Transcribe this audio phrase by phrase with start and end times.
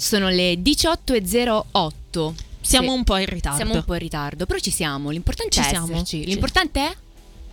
[0.00, 2.34] Sono le 18.08.
[2.62, 2.96] Siamo Sì.
[2.96, 3.56] un po' in ritardo.
[3.58, 5.10] Siamo un po' in ritardo, però ci siamo.
[5.10, 6.24] L'importante Ci è siamo, esserci.
[6.24, 6.96] L'importante è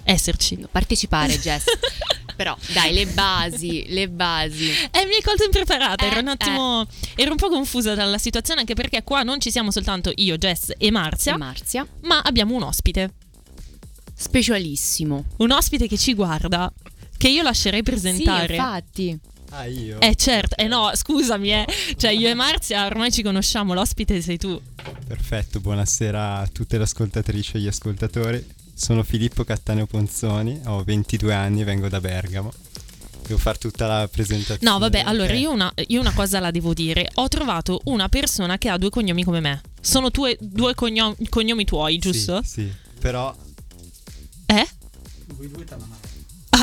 [0.05, 0.65] Esserci.
[0.71, 1.65] partecipare, Jess.
[2.37, 4.69] però, dai, le basi, le basi.
[4.69, 6.85] Eh, mi hai colto impreparata, ero Eh, un attimo.
[7.15, 10.71] Ero un po' confusa dalla situazione, anche perché qua non ci siamo soltanto io, Jess
[10.77, 13.11] e Marzia, E Marzia, ma abbiamo un ospite.
[14.15, 15.25] specialissimo.
[15.37, 16.71] Un ospite che ci guarda,
[17.17, 18.47] che io lascerei presentare.
[18.47, 19.19] Sì, infatti.
[19.51, 19.99] Ah, io?
[20.01, 21.65] Eh certo, eh no, scusami, eh.
[21.95, 24.59] Cioè io e Marzia ormai ci conosciamo, l'ospite sei tu.
[25.07, 28.45] Perfetto, buonasera a tutte le ascoltatrici e gli ascoltatori.
[28.73, 32.53] Sono Filippo Cattaneo Ponzoni, ho 22 anni, vengo da Bergamo.
[33.25, 34.71] Devo fare tutta la presentazione.
[34.71, 37.09] No, vabbè, allora io una, io una cosa la devo dire.
[37.15, 39.61] Ho trovato una persona che ha due cognomi come me.
[39.81, 42.41] Sono tue, due cogno- cognomi tuoi, giusto?
[42.43, 42.71] Sì, sì.
[42.99, 43.35] però...
[44.45, 44.67] Eh?
[45.35, 46.06] Voi due Tananai.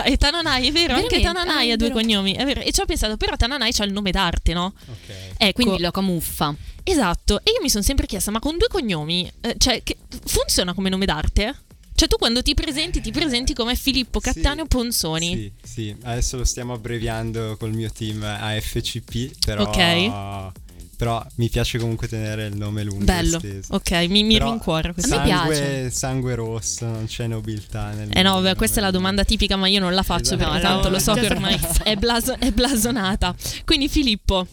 [0.04, 1.20] E Tananai, è vero, anche Veramente?
[1.44, 2.60] Tananai Ah, ha due cognomi, è vero.
[2.60, 4.74] E ci ho pensato, però Tananai c'ha il nome d'arte, no?
[4.86, 5.14] Ok.
[5.38, 6.54] Ecco, Quindi lo camuffa.
[6.82, 7.38] esatto.
[7.42, 9.96] E io mi sono sempre chiesta, ma con due cognomi, eh, cioè, che-
[10.26, 11.54] funziona come nome d'arte?
[11.96, 15.34] Cioè, tu quando ti presenti, ti presenti come Filippo Sì, Cattaneo Ponzoni.
[15.36, 19.62] Sì, sì, adesso lo stiamo abbreviando col mio team AFCP, però...
[19.62, 20.52] Ok.
[20.96, 23.36] Però mi piace comunque tenere il nome lungo Bello.
[23.36, 23.74] esteso.
[23.74, 25.90] Ok, mi, mi Però rincuora questa A me sangue, piace.
[25.90, 29.66] sangue rosso, non c'è nobiltà nel Eh no, vabbè, questa è la domanda tipica, ma
[29.68, 30.50] io non la faccio Esatto.
[30.50, 33.34] perché No, tanto no, lo so che ormai è, blaso- è blasonata.
[33.64, 34.46] Quindi Filippo.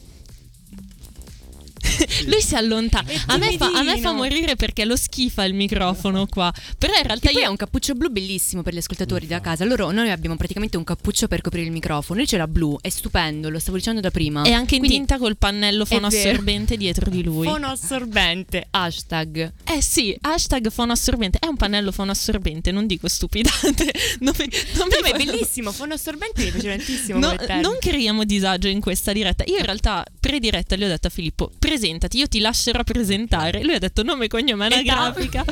[2.26, 3.10] Lui si allontana.
[3.28, 6.54] A me, fa, a me fa morire perché lo schifa il microfono qua.
[6.78, 9.66] Però in realtà Che io è un cappuccio blu bellissimo per gli ascoltatori da casa.
[9.66, 12.20] Loro, noi abbiamo praticamente un cappuccio per coprire il microfono.
[12.20, 14.44] Lui ce l'ha blu, è stupendo, lo stavo dicendo da prima.
[14.44, 16.30] è anche in Quindi- tinta col pannello fono vero.
[16.30, 17.48] assorbente dietro di lui.
[17.48, 19.52] Fono assorbente, hashtag.
[19.66, 21.40] Eh sì, hashtag fono assorbente.
[21.40, 23.92] È un pannello fono assorbente, non dico stupidate.
[24.22, 27.18] Non mi, non mi No, ma è fa- bellissimo, fono assorbente mi piace tantissimo.
[27.20, 29.44] No, non creiamo disagio in questa diretta.
[29.48, 33.64] Io in realtà pre-diretta gli ho detto a Filippo: presentati, io ti lascerò presentare.
[33.64, 35.46] Lui ha detto nome, cognome, anagrafica.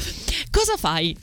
[0.51, 1.15] Cosa fai?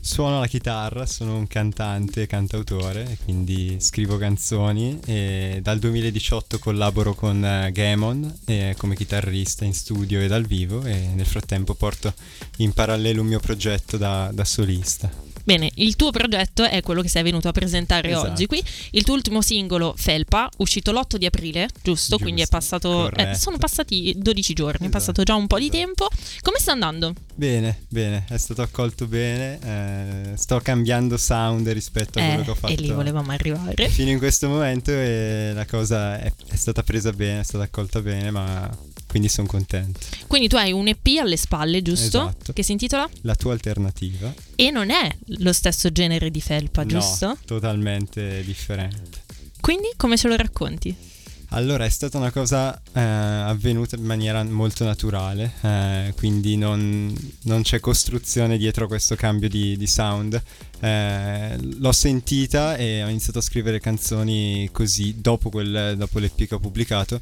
[0.00, 7.12] Suono la chitarra, sono un cantante e cantautore, quindi scrivo canzoni e dal 2018 collaboro
[7.14, 12.14] con eh, Gamon eh, come chitarrista in studio e dal vivo e nel frattempo porto
[12.58, 15.10] in parallelo un mio progetto da, da solista.
[15.46, 18.30] Bene, il tuo progetto è quello che sei venuto a presentare Esatto.
[18.32, 18.60] oggi qui.
[18.90, 21.80] Il tuo ultimo singolo, Felpa, uscito l'8 di aprile, giusto?
[21.92, 23.12] Giusto, Quindi è passato.
[23.12, 25.78] eh, sono passati 12 giorni, è Esatto, passato già un po' di esatto.
[25.78, 26.08] tempo.
[26.40, 27.14] Come sta andando?
[27.36, 32.54] Bene, bene, è stato accolto bene, eh, sto cambiando sound rispetto a quello che ho
[32.56, 33.88] fatto Eh, e lì volevamo arrivare.
[33.88, 38.00] fino in questo momento e la cosa è, è stata presa bene, è stata accolta
[38.00, 38.68] bene, ma
[39.06, 40.00] quindi sono contento.
[40.26, 42.28] Quindi tu hai un EP alle spalle, giusto?
[42.28, 42.52] Esatto.
[42.52, 43.08] Che si intitola?
[43.22, 44.32] La tua alternativa?
[44.54, 47.26] E non è lo stesso genere di felpa, giusto?
[47.26, 49.24] No, totalmente differente.
[49.60, 51.14] Quindi come ce lo racconti?
[51.50, 57.62] Allora, è stata una cosa eh, avvenuta in maniera molto naturale, eh, quindi non, non
[57.62, 60.40] c'è costruzione dietro questo cambio di, di sound.
[60.80, 66.54] Eh, l'ho sentita e ho iniziato a scrivere canzoni così dopo, quel, dopo l'EP che
[66.56, 67.20] ho pubblicato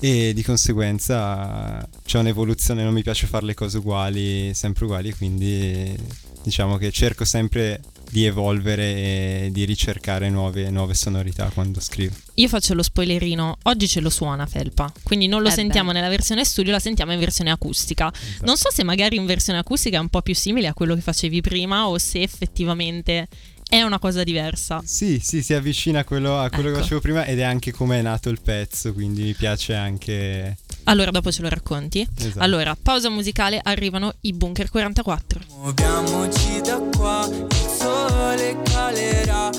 [0.00, 5.94] e di conseguenza c'è un'evoluzione, non mi piace fare le cose uguali, sempre uguali, quindi
[6.42, 12.14] diciamo che cerco sempre di evolvere e di ricercare nuove, nuove sonorità quando scrivo.
[12.34, 15.96] Io faccio lo spoilerino, oggi ce lo suona Felpa, quindi non lo Eh sentiamo beh.
[15.98, 18.10] nella versione studio, la sentiamo in versione acustica.
[18.42, 21.02] Non so se magari in versione acustica è un po' più simile a quello che
[21.02, 23.28] facevi prima o se effettivamente
[23.68, 24.80] è una cosa diversa.
[24.84, 26.76] Sì, sì, si avvicina a quello, a quello Ecco.
[26.78, 30.56] che facevo prima ed è anche come è nato il pezzo, quindi mi piace anche...
[30.84, 32.06] Allora dopo ce lo racconti.
[32.18, 32.38] Esatto.
[32.40, 35.40] Allora, pausa musicale, arrivano i Bunker 44.
[35.48, 37.46] Muoviamoci da qua, il
[37.78, 39.50] sole calerà,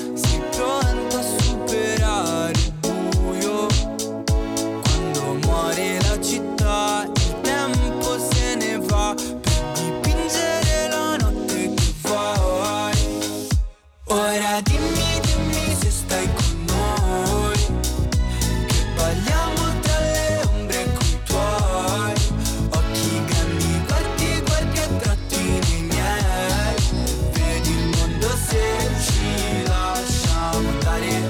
[14.12, 17.58] Ora dimmi, dimmi se stai con noi,
[18.66, 22.12] che balliamo tra le ombre coi tuoi
[22.70, 26.74] occhi grandi, guardi, guardi a tratti nei miei.
[27.30, 31.22] Vedi il mondo se ci lasciamo andare.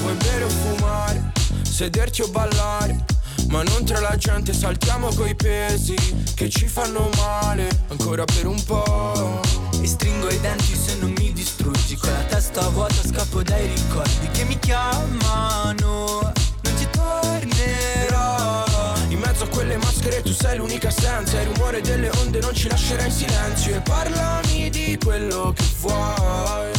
[0.00, 1.32] Vuoi bere o fumare,
[1.62, 3.04] sederti o ballare?
[3.48, 5.94] Ma non tra la gente saltiamo coi pesi
[6.34, 9.40] che ci fanno male ancora per un po'.
[9.82, 11.25] E stringo i denti se non mi
[11.66, 11.96] distruggi.
[11.96, 16.32] Con la testa vuota scappo dai ricordi che mi chiamano.
[16.60, 18.64] Non ci tornerò.
[19.08, 21.40] In mezzo a quelle maschere tu sei l'unica senza.
[21.40, 23.76] Il rumore delle onde non ci lascerà in silenzio.
[23.76, 26.70] E parlami di quello che vuoi.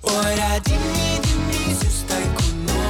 [0.00, 2.83] Ora dimmi, dimmi se stai con noi.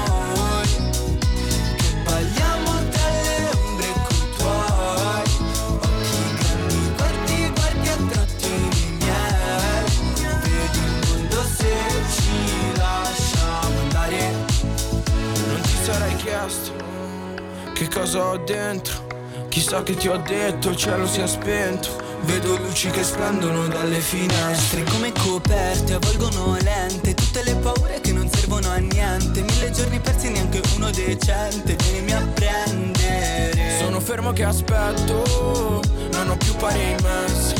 [18.44, 19.06] Dentro.
[19.48, 22.02] Chissà che ti ho detto, il cielo si è spento.
[22.22, 24.82] Vedo luci che splendono dalle finestre.
[24.84, 30.30] Come coperte avvolgono lente Tutte le paure che non servono a niente Mille giorni persi
[30.30, 35.82] neanche uno decente Vienimi a prendere Sono fermo che aspetto,
[36.12, 37.54] non ho più pari immensi.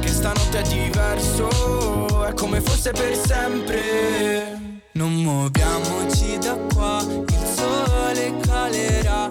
[0.00, 4.56] Che stanotte è diverso, è come fosse per sempre.
[4.92, 9.27] Non muoviamoci da qua Il sole calerà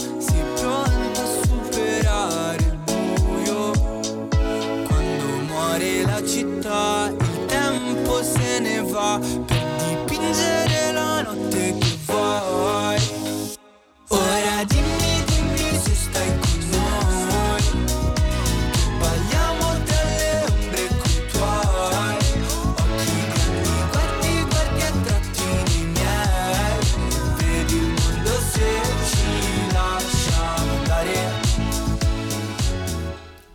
[9.07, 9.56] se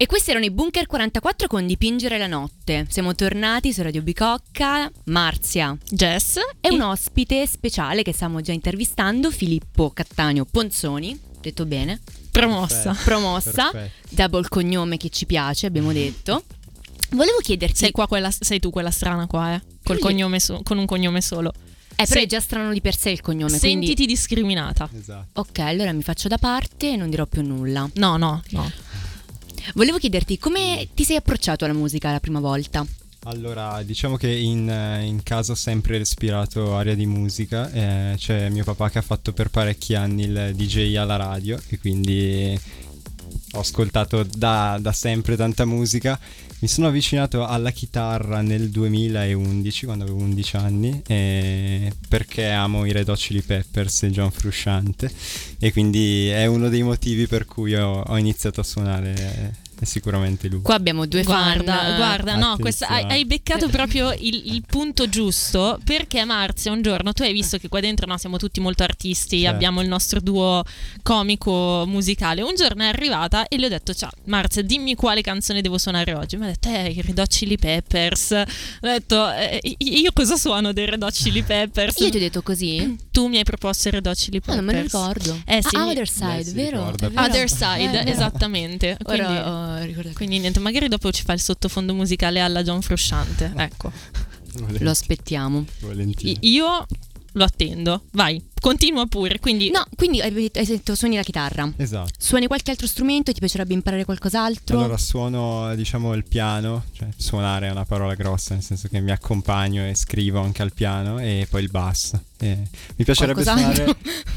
[0.03, 2.87] E questi erano i Bunker 44 con Dipingere la notte.
[2.91, 9.31] Siamo tornati su Radio Bicocca, Marzia Jess e un ospite speciale che stiamo già intervistando,
[9.31, 12.01] Filippo Cattaneo Ponzoni, detto bene,
[12.33, 12.83] promossa.
[12.91, 13.05] Perfetto.
[13.05, 14.15] promossa, Perfetto.
[14.17, 16.43] double cognome che ci piace, abbiamo detto.
[17.11, 19.63] Volevo chiederti, Sei, qua quella, sei tu quella strana qua, eh?
[19.85, 21.51] Col Io- cognome so- con un cognome solo.
[21.51, 24.07] eh, però sei- è già strano di per sé il cognome, Sentiti quindi...
[24.07, 24.89] discriminata.
[24.99, 25.41] Esatto.
[25.43, 27.89] Ok, allora mi faccio da parte e non dirò più nulla.
[27.95, 28.73] No, no, no.
[29.75, 32.85] Volevo chiederti come ti sei approcciato alla musica la prima volta?
[33.25, 37.71] Allora, diciamo che in, eh, in casa ho sempre respirato aria di musica.
[37.71, 41.79] eh, c'è mio papà che ha fatto per parecchi anni il DJ alla radio e
[41.79, 42.59] quindi
[43.53, 46.19] ho ascoltato da, da sempre tanta musica.
[46.63, 52.93] Mi sono avvicinato alla chitarra nel 2011, quando avevo 11 anni, eh, perché amo i
[52.93, 55.11] Red Hot Chili Peppers e John Frusciante
[55.59, 60.49] e quindi è uno dei motivi per cui ho, ho iniziato a suonare, è sicuramente
[60.49, 60.63] lui.
[60.63, 61.97] Qua abbiamo due Guarda, fan.
[61.97, 67.13] guarda, no, questa- hai, hai beccato proprio il, il punto giusto perché Marzia un giorno
[67.13, 69.55] tu hai visto che qua dentro no, siamo tutti molto artisti, Certo.
[69.55, 70.63] abbiamo il nostro duo
[71.03, 72.43] comico musicale.
[72.43, 76.15] Un giorno è arrivata e le ho detto ciao Marzia dimmi quale canzone devo suonare
[76.15, 76.37] oggi.
[76.37, 78.31] Mi ha detto eh i Red Hot Chili Peppers.
[78.31, 78.45] Ho
[78.81, 81.99] detto eh, io cosa suono dei Red Hot Chili Peppers?
[81.99, 82.97] Io ti ho detto così?
[83.13, 84.57] Tu mi hai proposto i Red Hot Chili Ah, Peppers.
[84.57, 85.43] non me lo ricordo.
[85.45, 86.79] Eh sì, ah, mi- Other Side, si vero?
[86.79, 87.23] ricorda vero.
[87.23, 88.97] Other Side, Eh, esattamente.
[89.03, 90.15] Quindi, Ora ho ricordato.
[90.17, 93.53] quindi niente, magari dopo ci fa il sottofondo musicale alla John Frusciante.
[93.57, 93.91] Ecco.
[94.53, 94.85] Volentieri.
[94.85, 95.65] Lo aspettiamo.
[95.81, 96.39] Volentieri.
[96.41, 96.87] I- io
[97.33, 98.05] lo attendo.
[98.13, 99.41] Vai, continua pure.
[99.41, 101.71] Quindi No, quindi hai hai detto suoni la chitarra.
[101.77, 102.13] Esatto.
[102.17, 103.33] Suoni qualche altro strumento?
[103.33, 104.79] Ti piacerebbe imparare qualcos'altro?
[104.79, 109.11] Allora suono diciamo il piano, cioè suonare è una parola grossa, nel senso che mi
[109.11, 112.23] accompagno e scrivo anche al piano e poi il basso.
[112.39, 112.57] E
[112.97, 113.85] mi piacerebbe Qualcos'altro?
[113.85, 114.31] suonare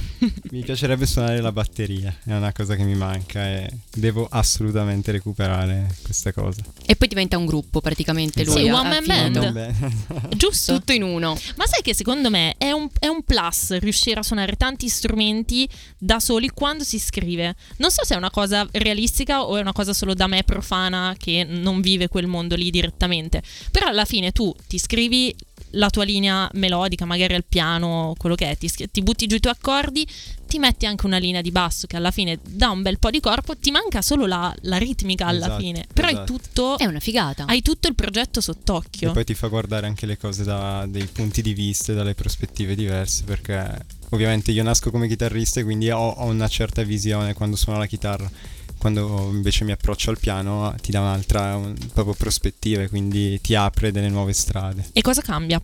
[0.52, 5.94] mi piacerebbe suonare la batteria, è una cosa che mi manca e devo assolutamente recuperare
[6.04, 6.62] questa cosa.
[6.86, 8.62] e poi diventa un gruppo praticamente lui.
[8.64, 10.30] Sì, ha- one man band.
[10.36, 10.78] Giusto.
[10.78, 11.38] Tutto in uno.
[11.58, 15.68] Ma sai che secondo me è un, è un plus riuscire a suonare tanti strumenti
[15.98, 17.56] da soli quando si scrive.
[17.78, 21.16] Non so se è una cosa realistica o è una cosa solo da me profana
[21.18, 23.42] che non vive quel mondo lì direttamente.
[23.72, 25.36] Però alla fine tu ti scrivi
[25.72, 29.40] la tua linea melodica, magari al piano, quello che è, ti, ti butti giù i
[29.40, 30.08] tuoi accordi,
[30.48, 33.20] ti metti anche una linea di basso che alla fine dà un bel po' di
[33.20, 35.86] corpo, ti manca solo la, la ritmica alla Esatto, fine.
[35.94, 36.34] Però hai esatto.
[36.34, 37.46] tutto, È una figata.
[37.48, 39.12] hai tutto il progetto e sott'occhio.
[39.12, 42.76] poi ti fa guardare anche le cose da dei punti di vista e dalle prospettive
[42.76, 47.56] diverse perché ovviamente io nasco come chitarrista e quindi ho, ho una certa visione quando
[47.58, 48.30] suono la chitarra.
[48.78, 53.56] Quando invece mi approccio al piano ti dà un'altra un- proprio prospettiva e quindi ti
[53.56, 54.90] apre delle nuove strade.
[54.94, 55.62] E cosa cambia?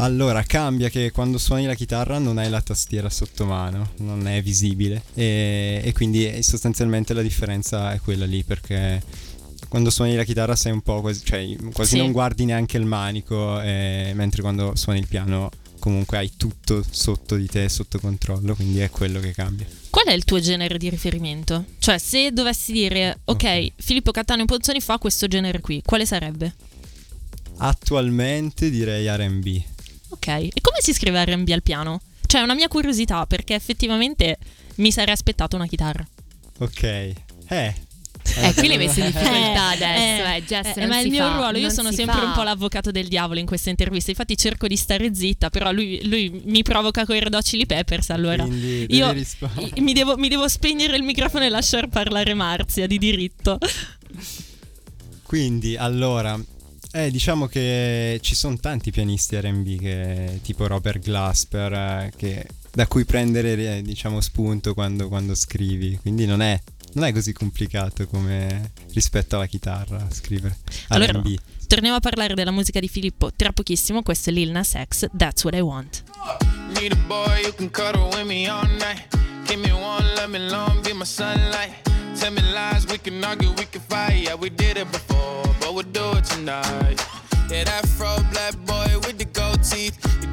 [0.00, 4.40] Allora, cambia che quando suoni la chitarra non hai la tastiera sotto mano, non è
[4.42, 9.02] visibile e, e quindi eh, sostanzialmente la differenza è quella lì perché
[9.68, 11.98] quando suoni la chitarra sei un po' quasi, cioè quasi Sì.
[11.98, 15.50] non guardi neanche il manico, eh, mentre quando suoni il piano
[15.88, 19.66] comunque hai tutto sotto di te, sotto controllo, quindi è quello che cambia.
[19.88, 21.64] Qual è il tuo genere di riferimento?
[21.78, 23.72] Cioè, se dovessi dire, ok, Ok.
[23.76, 26.54] Filippo Cattaneo Ponzoni fa questo genere qui, quale sarebbe?
[27.56, 29.62] Attualmente direi RB.
[30.10, 32.00] Ok, e come si scrive RB al piano?
[32.26, 34.38] Cioè, è una mia curiosità, perché effettivamente
[34.76, 36.06] mi sarei aspettato una chitarra.
[36.58, 36.82] Ok.
[37.48, 37.74] Eh.
[38.36, 41.02] Eh, qui l'hai messo in difficoltà Eh, adesso, eh, eh, Jess, eh, non ma è
[41.02, 42.24] il mio fa, ruolo, io sono sempre fa.
[42.24, 46.00] un po' l'avvocato del diavolo in queste interviste, infatti cerco di stare zitta, però lui,
[46.06, 49.14] lui mi provoca con i Red Hot Chili Peppers, allora Quindi io
[49.76, 53.58] mi devo, mi devo spegnere il microfono e lasciar parlare Marzia di diritto.
[55.22, 56.40] Quindi, allora,
[56.92, 62.86] eh, diciamo che ci sono tanti pianisti RB che tipo Robert Glasper eh, che da
[62.86, 66.60] cui prendere eh, diciamo spunto quando, quando scrivi, quindi non è,
[66.94, 70.56] non è così complicato come rispetto alla chitarra scrivere.
[70.88, 71.36] Allora, R&B.
[71.66, 74.02] torniamo a parlare della musica di Filippo tra pochissimo.
[74.02, 76.02] Questo è Lil Nas X, That's What I Want.
[76.80, 79.06] Need a boy who can cuddle with me all night.
[79.46, 81.72] Give me one, let me long, be my sunlight.
[82.18, 84.24] Tell me lies, we can argue, we can fight.
[84.24, 87.00] Yeah, we did it before, but we'll do it tonight.
[87.48, 89.96] Yeah, that fro black boy with the gold teeth.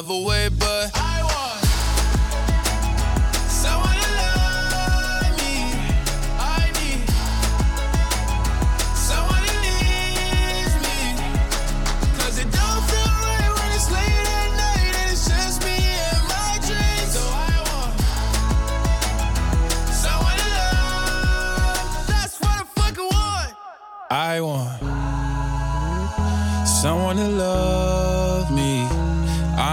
[0.00, 0.99] another way, but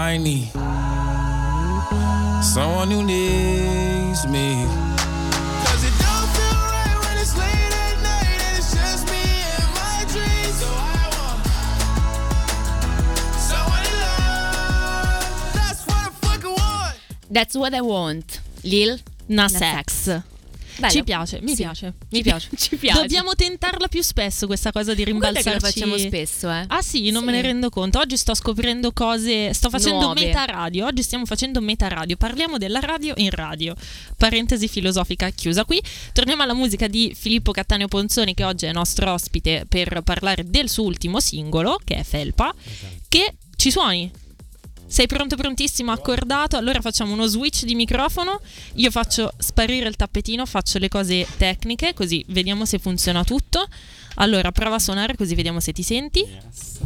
[0.08, 0.48] I need
[2.42, 4.64] someone who needs me.
[5.64, 9.68] Cause it don't feel right when it's late at night and it's just me and
[9.76, 10.56] my dreams.
[10.62, 11.44] So I want
[13.50, 15.52] someone to love.
[15.58, 16.96] That's what I fucking want.
[17.28, 18.40] That's what I want.
[18.64, 18.98] Lil
[19.28, 20.08] Nas Nas X.
[20.78, 20.92] Bello.
[20.92, 21.62] Ci piace, mi Sì.
[21.62, 21.94] piace.
[22.10, 22.48] Mi piace.
[22.56, 23.00] Ci piace.
[23.00, 25.80] Dobbiamo tentarla più spesso questa cosa di Guarda che lo rimbalzarci.
[25.80, 26.64] facciamo spesso, eh.
[26.68, 27.26] Ah sì, non Sì.
[27.26, 27.98] me ne rendo conto.
[27.98, 30.24] Oggi sto scoprendo cose, sto facendo Nuove.
[30.24, 30.86] meta radio.
[30.86, 32.16] Oggi stiamo facendo meta radio.
[32.16, 33.74] Parliamo della radio in radio.
[34.16, 35.82] Parentesi filosofica chiusa qui.
[36.12, 40.68] Torniamo alla musica di Filippo Cattaneo Ponzoni che oggi è nostro ospite per parlare del
[40.70, 42.54] suo ultimo singolo, che è Felpa,
[43.08, 44.10] che ci suoni.
[44.88, 46.56] Sei pronto, prontissimo, accordato?
[46.56, 48.40] Allora facciamo uno switch di microfono.
[48.76, 53.68] Io faccio sparire il tappetino, faccio le cose tecniche, così vediamo se funziona tutto.
[54.14, 56.20] Allora, prova a suonare così vediamo se ti senti.
[56.20, 56.80] Yes.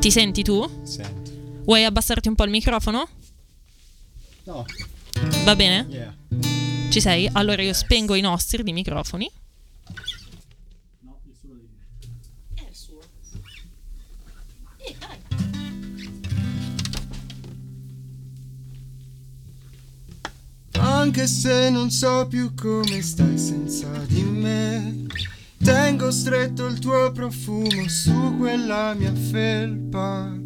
[0.00, 0.66] Ti senti tu?
[0.82, 1.30] Sento.
[1.64, 3.06] Vuoi abbassarti un po' il microfono?
[4.44, 4.64] No.
[5.44, 5.86] Va bene?
[5.90, 6.16] Yeah.
[6.88, 7.28] Ci sei?
[7.30, 9.30] Allora io spengo i nostri di microfoni.
[21.08, 25.06] Anche se non so più come stai senza di me.
[25.56, 30.36] Tengo stretto il tuo profumo su quella mia felpa.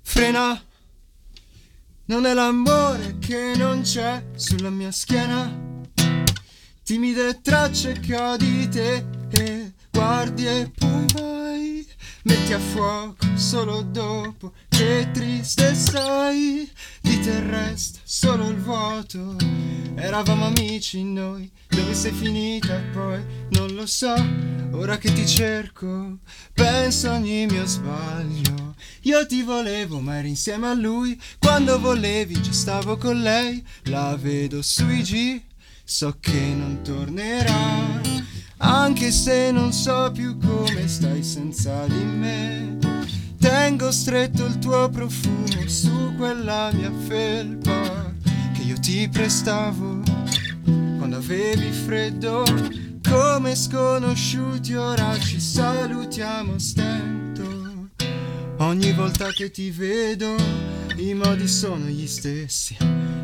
[0.00, 0.58] Frena,
[2.06, 5.82] non è l'amore che non c'è sulla mia schiena.
[6.82, 11.43] Timide tracce cadute e guardi e poi vai.
[12.26, 16.66] Metti a fuoco solo dopo che triste sei.
[17.02, 19.36] Di te resta solo il vuoto.
[19.94, 24.14] Eravamo amici noi, dove sei finita poi non lo so.
[24.72, 26.20] Ora che ti cerco,
[26.54, 28.74] penso ogni mio sbaglio.
[29.02, 31.20] Io ti volevo, ma eri insieme a lui.
[31.38, 33.62] Quando volevi, già stavo con lei.
[33.84, 35.42] La vedo sui G,
[35.84, 38.00] so che non tornerà.
[38.66, 42.78] Anche se non so più come stai senza di me.
[43.38, 48.10] Tengo stretto il tuo profumo su quella mia felpa
[48.54, 50.00] che io ti prestavo
[50.96, 52.42] quando avevi freddo.
[53.06, 57.13] Come sconosciuti ora ci salutiamo stento.
[58.64, 60.34] Ogni volta che ti vedo
[60.96, 62.74] i modi sono gli stessi.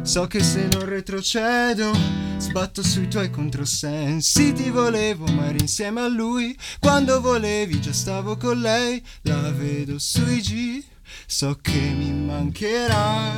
[0.03, 1.91] So che se non retrocedo
[2.37, 4.53] sbatto sui tuoi controsensi.
[4.53, 6.55] Ti volevo ma eri insieme a lui.
[6.79, 9.03] Quando volevi già stavo con lei.
[9.23, 10.85] La vedo sui G.
[11.27, 13.33] so che mi mancherà,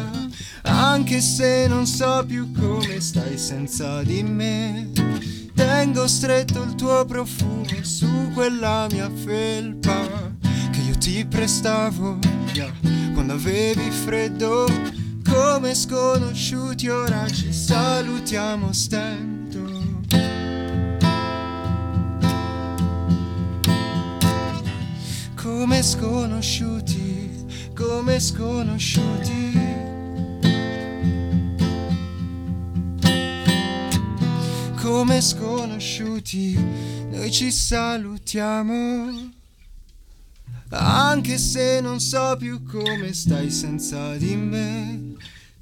[0.63, 4.91] anche se non so più come stai senza di me.
[5.55, 10.42] Tengo stretto il tuo profumo su quella mia felpa
[11.03, 12.17] ti prestavo
[12.55, 12.71] yeah,
[13.13, 14.67] quando avevi freddo.
[15.29, 19.59] Come sconosciuti ora ci salutiamo a stento.
[25.35, 29.61] Come sconosciuti, come sconosciuti.
[34.81, 36.55] Come sconosciuti,
[37.11, 39.41] noi ci salutiamo.
[40.75, 45.15] Anche se non so più come stai senza di me.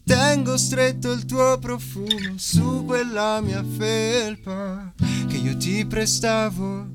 [0.05, 4.93] Tengo stretto il tuo profumo su quella mia felpa
[5.29, 6.87] che io ti prestavo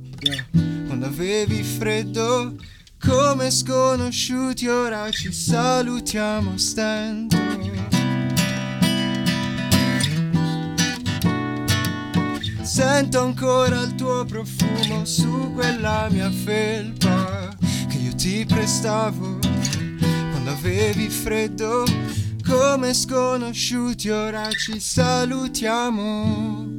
[0.87, 2.55] quando avevi freddo.
[2.99, 7.37] Come sconosciuti ora ci salutiamo stento.
[12.75, 17.55] Sento ancora il tuo profumo su quella mia felpa
[17.87, 21.85] che io ti prestavo quando avevi freddo.
[22.45, 26.74] Come sconosciuti ora ci salutiamo.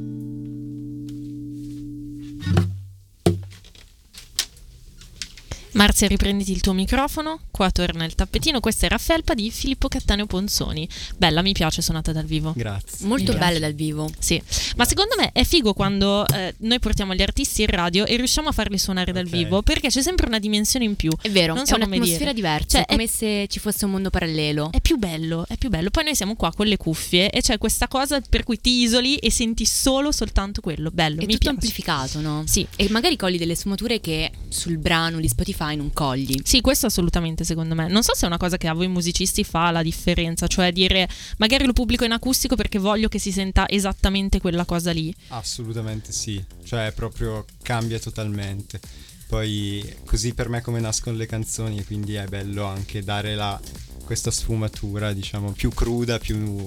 [5.77, 7.39] Marzia, riprenditi il tuo microfono.
[7.51, 8.61] Qua torna il tappetino.
[8.61, 10.89] Questa era Felpa di Filippo Cattaneo Ponzoni.
[11.19, 12.55] Bella, mi piace suonata dal vivo.
[12.57, 13.07] Grazie.
[13.07, 14.11] Molto Mi belle dal vivo.
[14.19, 14.41] Sì,
[14.77, 18.49] ma secondo me è figo quando eh, noi portiamo gli artisti in radio e riusciamo
[18.49, 21.11] a farli suonare dal vivo perché c'è sempre una dimensione in più.
[21.21, 22.35] È vero, Non è so come un'atmosfera dire.
[22.35, 24.71] diversa, Cioè, è come se ci fosse un mondo parallelo.
[24.73, 25.91] È più bello, è più bello.
[25.91, 29.17] Poi noi siamo qua con le cuffie e c'è questa cosa per cui ti isoli
[29.17, 30.91] e senti solo soltanto quello.
[30.91, 31.49] Bello, È mi tutto piace.
[31.51, 32.45] amplificato, no?
[32.47, 32.67] Sì.
[32.77, 36.41] E magari cogli delle sfumature che sul brano di Spotify non cogli.
[36.45, 37.89] Sì, questo assolutamente secondo me.
[37.89, 41.09] Non so se è una cosa che a voi musicisti fa la differenza, cioè dire
[41.39, 45.13] magari lo pubblico in acustico perché voglio che si senta esattamente quella cosa lì.
[45.29, 48.79] Assolutamente sì, cioè proprio cambia totalmente.
[49.27, 53.61] Poi così per me come nascono le canzoni e quindi è bello anche dare la-
[54.05, 56.65] questa sfumatura, diciamo, più cruda, più,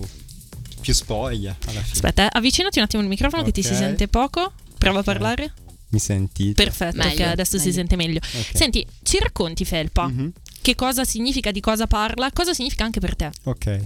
[0.81, 1.93] più spoglia alla fine.
[1.93, 4.51] Aspetta, eh, avvicinati un attimo il microfono che ti si sente poco.
[4.77, 5.05] Prova a Ok.
[5.05, 5.53] parlare.
[5.89, 6.63] Mi sentite?
[6.63, 7.73] Perfetto, Meglio, che adesso si meglio.
[7.73, 8.19] sente meglio.
[8.19, 8.51] Ok.
[8.57, 10.07] Senti, ci racconti Felpa?
[10.07, 10.31] Mhm.
[10.61, 12.29] Che cosa significa, di cosa parla?
[12.31, 13.31] Cosa significa anche per te?
[13.45, 13.79] Ok.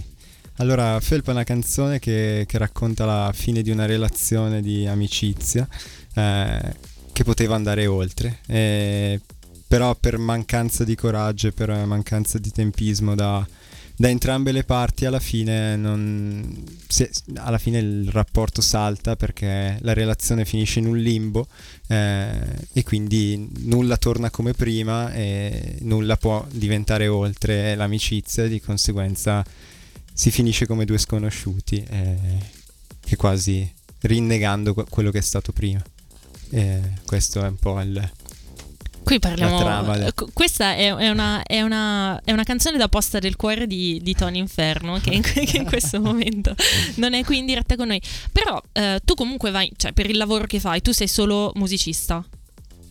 [0.58, 5.66] Allora, Felpa è una canzone che, che racconta la fine di una relazione di amicizia
[6.14, 6.74] eh,
[7.12, 8.38] che poteva andare oltre.
[8.46, 9.20] eh,
[9.66, 13.44] però per mancanza di coraggio e per mancanza di tempismo da,
[13.96, 19.92] da entrambe le parti alla fine, non, se- alla fine il rapporto salta perché la
[19.92, 21.46] relazione finisce in un limbo
[21.86, 22.28] eh,
[22.72, 29.44] e quindi nulla torna come prima e nulla può diventare oltre l'amicizia, di conseguenza
[30.12, 32.16] si finisce come due sconosciuti, eh,
[33.00, 33.70] che quasi
[34.02, 35.82] rinnegando que- quello che è stato prima.
[36.50, 38.10] E questo è un po' il...
[39.04, 39.58] Qui parliamo.
[39.58, 43.66] La trama Questa è, è una, è, una, è una canzone da posta del cuore
[43.66, 46.54] di, di Tony Inferno, che in, che in questo momento
[46.96, 48.00] non è qui in diretta con noi.
[48.32, 52.24] Però eh, tu comunque vai, cioè per il lavoro che fai, tu sei solo musicista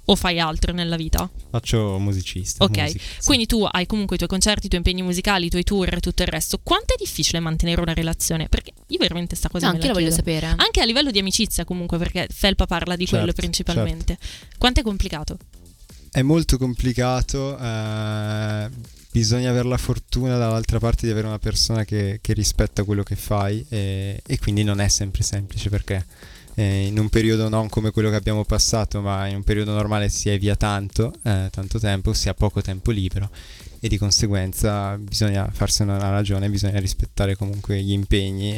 [0.05, 1.29] o fai altro nella vita?
[1.49, 2.63] Faccio musicista.
[2.63, 3.25] Ok, musica, sì.
[3.25, 5.99] quindi tu hai comunque i tuoi concerti, i tuoi impegni musicali, i tuoi tour e
[5.99, 6.59] tutto il resto.
[6.61, 8.49] Quanto è difficile mantenere una relazione?
[8.49, 10.53] Perché io veramente sta cosa No, anche la lo voglio sapere.
[10.57, 14.17] Anche a livello di amicizia comunque, perché Felpa parla di Certo, quello principalmente.
[14.57, 15.37] Quanto è complicato?
[16.13, 18.69] È molto complicato, eh,
[19.11, 23.15] bisogna avere la fortuna dall'altra parte di avere una persona che, che rispetta quello che
[23.15, 26.05] fai e, e quindi non è sempre semplice perché
[26.53, 30.07] eh, in un periodo non come quello che abbiamo passato, ma in un periodo normale
[30.09, 33.31] si è via tanto, eh, tanto tempo, si ha poco tempo libero
[33.79, 38.55] e di conseguenza bisogna farsene una ragione, bisogna rispettare comunque gli impegni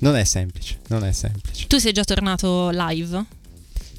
[0.00, 1.68] non è semplice, non è semplice.
[1.68, 3.24] Tu sei già tornato live?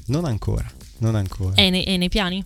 [0.08, 0.70] Non ancora,
[1.02, 1.54] non ancora.
[1.54, 2.44] È nei, è nei piani?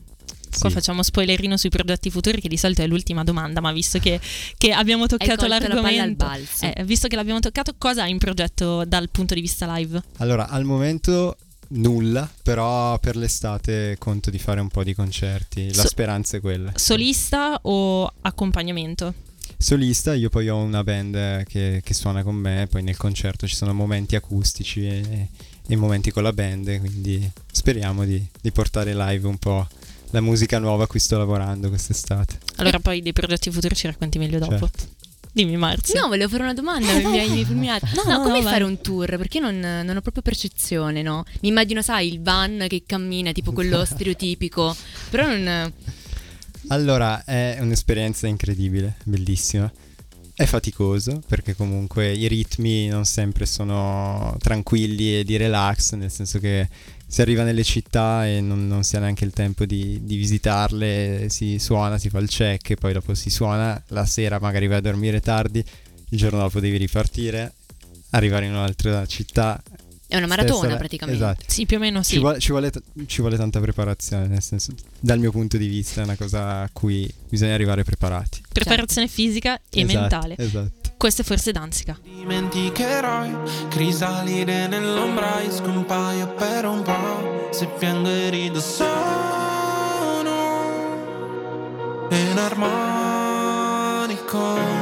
[0.58, 0.74] Qua Sì.
[0.74, 4.18] facciamo spoilerino sui progetti futuri, che di solito è l'ultima domanda, ma visto che,
[4.56, 6.64] che abbiamo toccato la l'argomento, balzo.
[6.64, 10.02] eh, visto che l'abbiamo toccato, cosa hai in progetto dal punto di vista live?
[10.18, 11.36] Allora, al momento
[11.68, 15.74] nulla, però per l'estate conto di fare un po' di concerti.
[15.74, 16.72] La So- speranza è quella.
[16.74, 19.12] Solista o accompagnamento?
[19.58, 23.54] Solista, io poi ho una band che, che suona con me, poi nel concerto ci
[23.56, 25.28] sono momenti acustici e,
[25.68, 29.66] e momenti con la band, quindi speriamo di, di portare live un po'
[30.11, 32.38] la musica nuova a cui sto lavorando quest'estate.
[32.57, 34.59] Allora poi dei progetti futuri ci racconti meglio dopo.
[34.59, 34.94] Certo.
[35.33, 36.00] Dimmi Marzia.
[36.00, 36.90] No, volevo fare una domanda.
[36.92, 37.87] Eh, mi hai- mi hai fulminato.
[37.94, 38.70] No, No, no, come no, fare vai.
[38.72, 39.16] un tour?
[39.18, 41.24] Perché io non, non ho proprio percezione, no?
[41.40, 44.74] Mi immagino, sai, il van che cammina, tipo quello stereotipico.
[45.11, 45.72] Però non.
[46.68, 49.70] Allora, è un'esperienza incredibile, bellissima.
[50.38, 56.38] È faticoso perché comunque i ritmi non sempre sono tranquilli e di relax, nel senso
[56.38, 56.68] che
[57.07, 61.31] si arriva nelle città e non, non si ha neanche il tempo di, di visitarle,
[61.31, 64.77] si suona, si fa il check e poi dopo si suona, la sera magari vai
[64.77, 65.64] a dormire tardi,
[66.11, 67.55] il giorno dopo devi ripartire,
[68.11, 69.62] arrivare in un'altra città.
[70.08, 71.22] È una maratona stessa- praticamente.
[71.22, 71.44] Esatto.
[71.48, 72.14] Sì, più o meno sì.
[72.14, 75.66] Ci, vuole, ci vuole t- ci vuole tanta preparazione, nel senso, dal mio punto di
[75.66, 78.42] vista è una cosa a cui bisogna arrivare preparati.
[78.52, 80.34] Preparazione fisica e Esatto, mentale.
[80.38, 80.90] Esatto.
[80.96, 81.98] Questo è forse Danzica.
[82.02, 83.34] Dimenticherai
[83.68, 88.84] crisalide nell'ombra e scompaio per un po' se piango e rido sono
[92.10, 94.75] in armonico e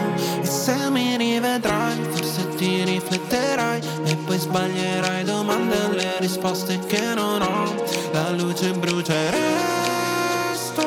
[0.55, 7.43] se mi rivedrai forse ti rifletterai e poi sbaglierai domande e le risposte che non
[7.43, 7.75] ho.
[8.13, 10.87] La luce brucia e resto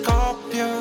[0.02, 0.75] così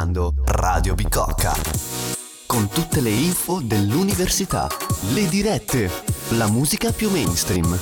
[0.00, 1.54] ascoltando Radio Bicocca.
[2.46, 4.66] Con tutte le info dell'università,
[5.12, 5.90] le dirette,
[6.30, 7.78] la musica più mainstream.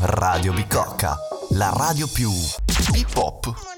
[0.00, 1.16] Radio Bicocca,
[1.50, 2.30] la radio più
[2.94, 3.71] hip hop.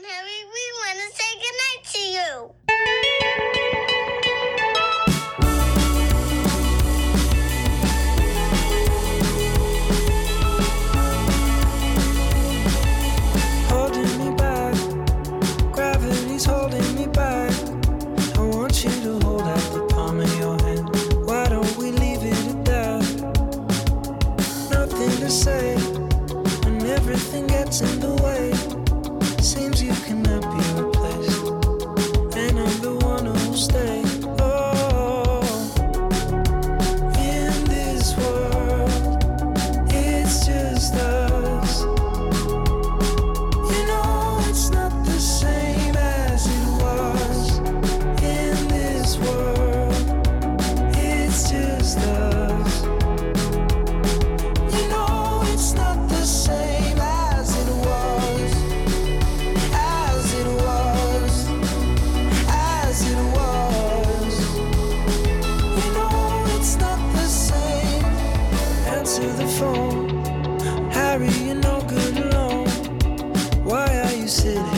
[74.35, 74.74] city.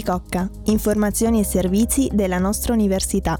[0.00, 3.38] Bicocca, informazioni e servizi della nostra università.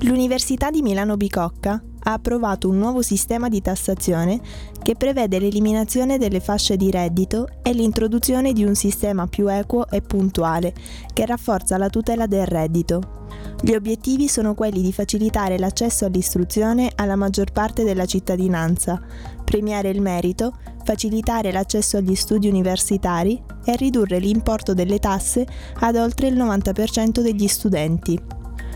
[0.00, 4.40] L'Università di Milano Bicocca ha approvato un nuovo sistema di tassazione
[4.82, 10.02] che prevede l'eliminazione delle fasce di reddito e l'introduzione di un sistema più equo e
[10.02, 10.74] puntuale
[11.12, 13.20] che rafforza la tutela del reddito.
[13.60, 19.00] Gli obiettivi sono quelli di facilitare l'accesso all'istruzione alla maggior parte della cittadinanza,
[19.44, 20.52] premiare il merito,
[20.84, 25.46] facilitare l'accesso agli studi universitari e ridurre l'importo delle tasse
[25.78, 28.20] ad oltre il 90% degli studenti.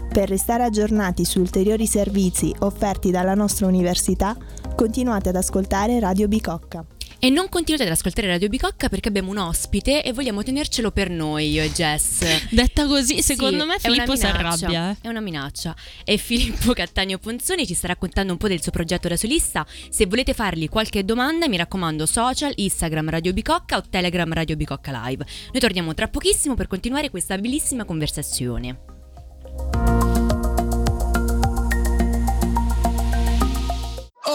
[0.09, 4.37] Per restare aggiornati su ulteriori servizi offerti dalla nostra università,
[4.77, 6.85] continuate ad ascoltare Radio Bicocca.
[7.19, 11.09] E non continuate ad ascoltare Radio Bicocca perché abbiamo un ospite e vogliamo tenercelo per
[11.09, 12.23] noi, io e Jess.
[12.53, 14.91] Detta così, secondo Sì, me è una Filippo si minaccia, arrabbia.
[14.91, 14.97] eh.
[15.01, 15.75] È una minaccia.
[16.05, 19.67] E Filippo Cattaneo Ponzoni ci sta raccontando un po' del suo progetto da solista.
[19.89, 24.93] Se volete fargli qualche domanda, mi raccomando, social, Instagram Radio Bicocca o Telegram Radio Bicocca
[25.07, 25.25] Live.
[25.53, 29.96] Noi torniamo tra pochissimo per continuare questa bellissima conversazione.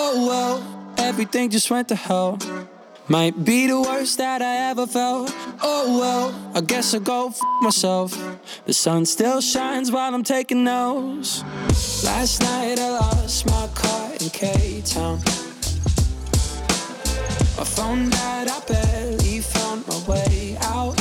[0.04, 2.40] Oh well, everything just went to hell.
[3.08, 5.32] Might be the worst that I ever felt.
[5.62, 8.10] Oh well, I guess I'll go f myself.
[8.66, 11.44] The sun still shines while I'm taking notes.
[12.04, 15.18] Last night I lost my car in K Town.
[17.58, 20.98] My phone died, I barely found my way out.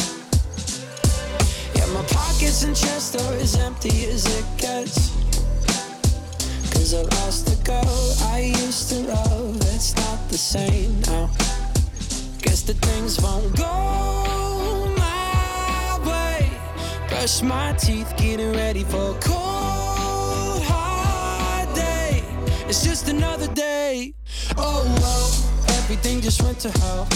[1.75, 5.20] Yeah, my pockets and chest are as empty as it gets.
[6.81, 9.57] Cause I lost the girl I used to love.
[9.75, 11.29] It's not the same now.
[12.41, 16.51] Guess the things won't go my way.
[17.07, 22.25] Brush my teeth, getting ready for a cold, hard day.
[22.67, 24.15] It's just another day.
[24.57, 27.07] Oh, well, everything just went to hell.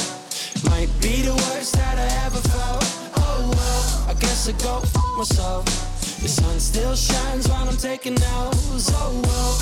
[0.69, 2.85] Might be the worst that I ever felt.
[3.17, 4.83] Oh, well, I guess I go
[5.17, 5.94] myself.
[6.25, 8.91] The sun still shines while I'm taking notes.
[8.95, 9.59] Oh, well,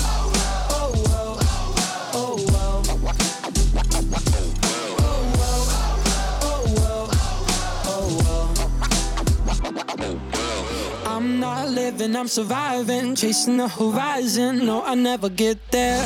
[0.71, 1.37] oh, well,
[2.13, 2.81] oh, well.
[5.03, 5.67] Oh, well,
[6.41, 6.63] oh,
[7.85, 8.07] oh,
[9.59, 11.15] well.
[11.17, 14.65] I'm not living, I'm surviving, chasing the horizon.
[14.65, 16.01] No, I never get there.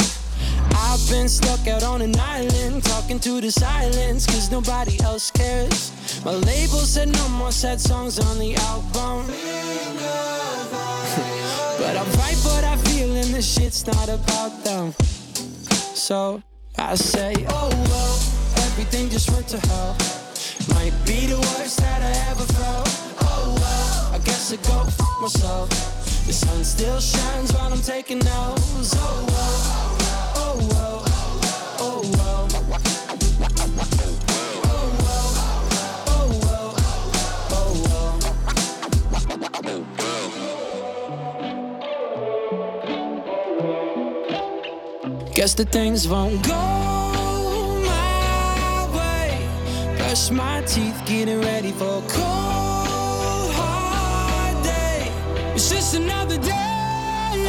[0.71, 5.91] I've been stuck out on an island, talking to the silence, cause nobody else cares.
[6.25, 9.66] My label said no more sad songs on the album.
[11.87, 14.93] But I write what I feel, and this shit's not about them.
[15.95, 16.43] So
[16.77, 18.15] I say, oh well,
[18.67, 19.95] everything just went to hell.
[20.75, 22.89] Might be the worst that I ever felt.
[23.21, 25.69] Oh well, I guess I go f myself.
[26.27, 28.91] The sun still shines while I'm taking notes.
[28.97, 29.96] Oh well,
[45.37, 46.55] Guess the things won't go
[47.85, 49.37] my way.
[49.95, 55.11] Brush my teeth, getting ready for a cold, hard day.
[55.53, 57.47] It's just another day.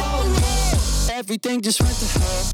[1.11, 2.51] Everything just went to hell.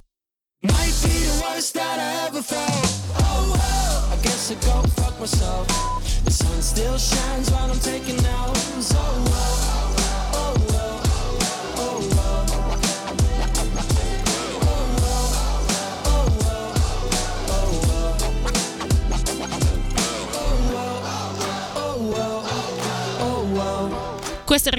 [0.63, 2.87] Might be the worst that I ever felt.
[3.19, 5.67] Oh well, I guess I go fuck myself.
[6.23, 8.93] The sun still shines while I'm taking notes.
[8.95, 9.14] Oh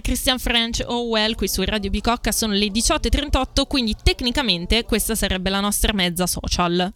[0.06, 5.50] Christian French o Well qui su Radio Bicocca, sono le 18.38, quindi tecnicamente questa sarebbe
[5.50, 6.94] la nostra mezza social.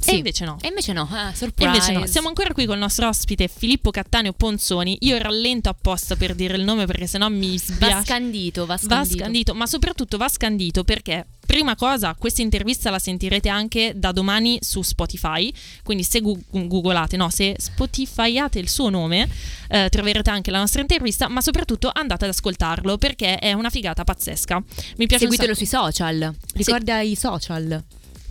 [0.00, 0.10] Sì.
[0.10, 0.56] E invece no.
[0.60, 1.68] E invece no, ah, E surprise.
[1.70, 4.96] invece no, siamo ancora qui con il nostro ospite Filippo Cattaneo Ponzoni.
[5.00, 8.02] Io rallento apposta per dire il nome perché sennò mi Va sbiascia.
[8.04, 9.18] scandito, va Va scandito.
[9.18, 14.58] scandito, ma soprattutto va scandito perché, prima cosa, questa intervista la sentirete anche da domani
[14.62, 15.52] su Spotify.
[15.82, 19.28] Quindi, se gu- googolate, no, se spotifyate il suo nome,
[19.68, 21.28] eh, troverete anche la nostra intervista.
[21.28, 24.62] Ma soprattutto andate ad ascoltarlo perché è una figata pazzesca.
[24.96, 26.34] Mi piace Seguitelo sui social.
[26.54, 27.82] Ricorda i social.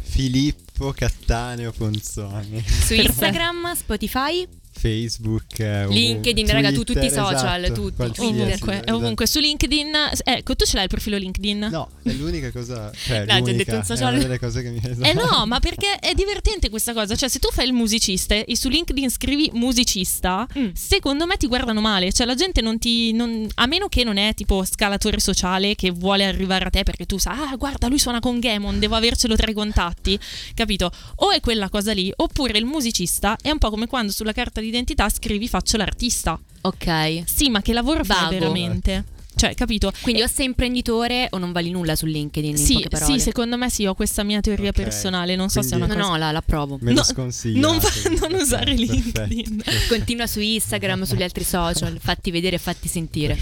[0.10, 2.64] Filippo Cattaneo Ponzoni.
[2.66, 4.48] Su Instagram, Spotify,
[4.80, 8.02] Facebook, eh, LinkedIn, raga, tu- tutti i Twitter, social, esatto, tutti.
[8.22, 8.96] Ovunque, esatto.
[8.96, 9.92] ovunque su LinkedIn.
[10.24, 11.68] Ecco, tu ce l'hai il profilo LinkedIn?
[11.72, 12.92] No, è l'unica cosa.
[12.96, 14.08] Cioè, No, l'unica, detto un social.
[14.14, 17.16] È una delle cose che mi Eh no, ma perché è divertente questa cosa.
[17.16, 20.70] Cioè, se tu fai il musicista e su LinkedIn scrivi musicista, Mm.
[20.74, 22.12] secondo me ti guardano male.
[22.14, 23.12] Cioè, la gente non ti.
[23.12, 27.06] non- a meno che non è tipo scalatore sociale che vuole arrivare a te perché
[27.06, 30.18] tu sai, ah, guarda, lui suona con Gamon, devo avercelo tra i contatti.
[30.54, 30.92] Capito?
[31.18, 34.62] O è quella cosa lì, oppure il musicista è un po' come quando sulla carta
[34.70, 36.40] d'identità scrivi faccio l'artista.
[36.62, 37.24] ok.
[37.26, 38.30] Sì, ma che lavoro fai Vago.
[38.32, 39.04] veramente?
[39.40, 39.90] Cioè, capito?
[40.02, 43.70] Quindi o sei imprenditore o non vali nulla su LinkedIn, in Sì, sì, secondo me
[43.70, 44.76] sì, ho questa mia teoria Ok.
[44.82, 45.38] personale.
[45.38, 46.18] Non so se è una Quindi- No, cosa.
[46.20, 46.78] no, la, l'approvo.
[46.82, 47.60] Me lo No, sconsiglio.
[47.62, 49.24] non fa- non usare perfetto.
[49.24, 49.64] LinkedIn.
[49.88, 53.40] Continua su Instagram, sugli altri social, fatti vedere e fatti sentire.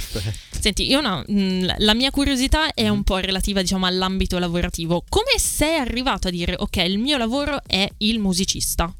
[0.59, 5.03] Senti, io no, mh, la mia curiosità è un po' relativa, diciamo, all'ambito lavorativo.
[5.09, 8.93] Come sei arrivato a dire, ok, il mio lavoro è il musicista?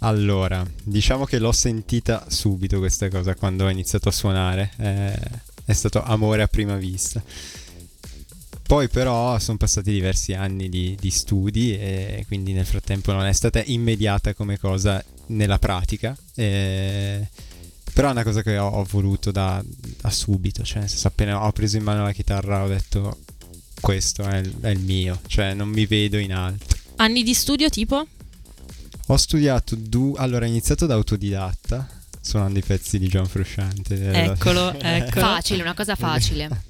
[0.00, 4.70] Allora, diciamo che l'ho sentita subito questa cosa quando ho iniziato a suonare.
[4.78, 5.18] eh,
[5.64, 7.22] è stato amore a prima vista.
[8.62, 13.32] Poi però sono passati diversi anni di, di studi e quindi nel frattempo non è
[13.32, 16.16] stata immediata come cosa nella pratica.
[16.34, 17.26] eh,
[17.92, 19.62] però è una cosa che ho, ho voluto da,
[20.00, 23.18] da subito, cioè nel senso, appena ho preso in mano la chitarra ho detto
[23.80, 26.78] questo è il, è il mio, cioè non mi vedo in altro.
[26.96, 28.06] Anni di studio tipo?
[29.10, 30.18] Ho studiato due.
[30.18, 31.86] Allora, ho iniziato da autodidatta,
[32.20, 34.10] suonando i pezzi di John Frusciante.
[34.12, 35.20] Eccolo, eccolo.
[35.24, 36.66] Facile, una cosa facile.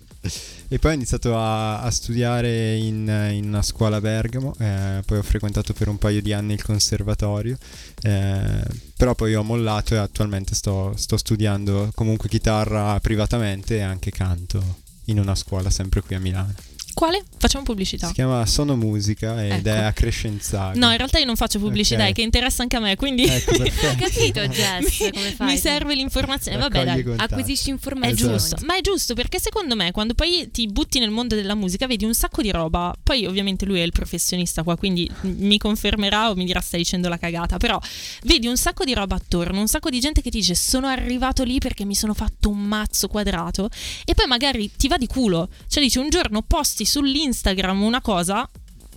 [0.69, 5.19] E poi ho iniziato a, a studiare in, in una scuola a Bergamo, eh, poi
[5.19, 7.57] ho frequentato per un paio di anni il conservatorio,
[8.03, 8.63] eh,
[8.97, 14.77] però poi ho mollato e attualmente sto, sto studiando comunque chitarra privatamente e anche canto
[15.07, 16.55] in una scuola sempre qui a Milano.
[16.95, 17.23] Quale?
[17.39, 18.09] Facciamo pubblicità.
[18.09, 19.69] Si chiama Sono Musica ed Ecco.
[19.69, 20.77] è a Crescenzago.
[20.79, 22.09] No, in realtà io non faccio pubblicità, Ok.
[22.09, 25.47] è che interessa anche a me, quindi Ecco, Ho capito, Jess, mi, come fai?
[25.53, 26.59] mi serve l'informazione.
[26.59, 27.03] Vabbè, dai.
[27.05, 27.33] contatti.
[27.35, 28.33] Acquisisci È informazioni.
[28.33, 31.87] giusto, ma è giusto perché secondo me quando poi ti butti nel mondo della musica
[31.87, 36.31] vedi un sacco di roba, poi ovviamente lui è il professionista qua, quindi mi confermerà
[36.31, 37.79] o mi dirà stai dicendo la cagata, però
[38.25, 41.45] vedi un sacco di roba attorno, un sacco di gente che ti dice sono arrivato
[41.45, 43.69] lì perché mi sono fatto un mazzo quadrato
[44.05, 48.49] e poi magari ti va di culo, cioè dici un giorno posti sull'Instagram una cosa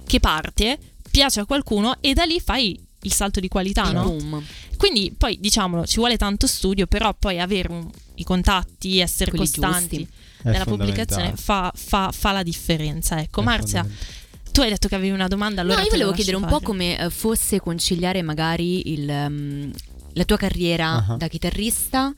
[0.06, 0.78] che parte,
[1.12, 4.04] piace a qualcuno e da lì fai il salto di qualità, Il no?
[4.04, 4.44] boom.
[4.78, 9.46] Quindi poi diciamolo, ci vuole tanto studio, però poi avere un- i contatti, essere Quelli
[9.46, 10.14] costanti giusti.
[10.44, 13.20] Nella pubblicazione fa, fa- fa la differenza.
[13.20, 13.88] Ecco, È Marzia,
[14.52, 16.64] tu hai detto che avevi una domanda, allora no, io volevo chiedere un po' fare.
[16.66, 19.72] come eh, fosse conciliare magari il, ehm,
[20.14, 21.16] la tua carriera Ah.
[21.16, 22.14] da chitarrista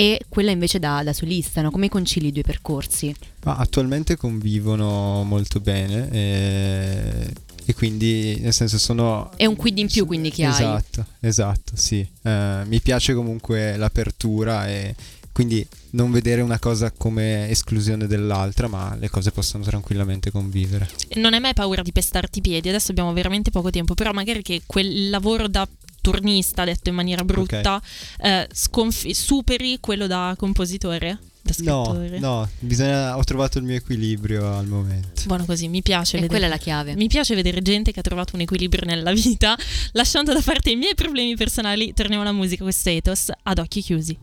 [0.00, 1.70] e quella invece da, da solista, no?
[1.70, 3.14] Come concili i due percorsi?
[3.44, 7.32] Ma attualmente convivono molto bene e,
[7.66, 9.30] e quindi nel senso sono...
[9.36, 10.52] È un quid in più quindi che hai.
[10.52, 12.08] Esatto, esatto, sì.
[12.22, 14.94] Eh, mi piace comunque l'apertura e
[15.32, 20.88] quindi non vedere una cosa come esclusione dell'altra, ma le cose possono tranquillamente convivere.
[21.16, 24.40] Non hai mai paura di pestarti i piedi, adesso abbiamo veramente poco tempo, però magari
[24.40, 25.68] che quel lavoro da
[26.10, 27.80] turnista, detto in maniera brutta,
[28.18, 32.18] eh, sconfi- superi quello da compositore, da No, scrittore.
[32.18, 35.22] no, bisogna, ho trovato il mio equilibrio al momento.
[35.26, 36.28] Buono così, mi piace E vedere.
[36.38, 36.94] quella è la chiave.
[36.94, 39.56] Mi piace vedere gente che ha trovato un equilibrio nella vita.
[39.92, 43.80] Lasciando da parte i miei problemi personali, torniamo alla musica, questo è Ethos ad occhi
[43.82, 44.18] chiusi.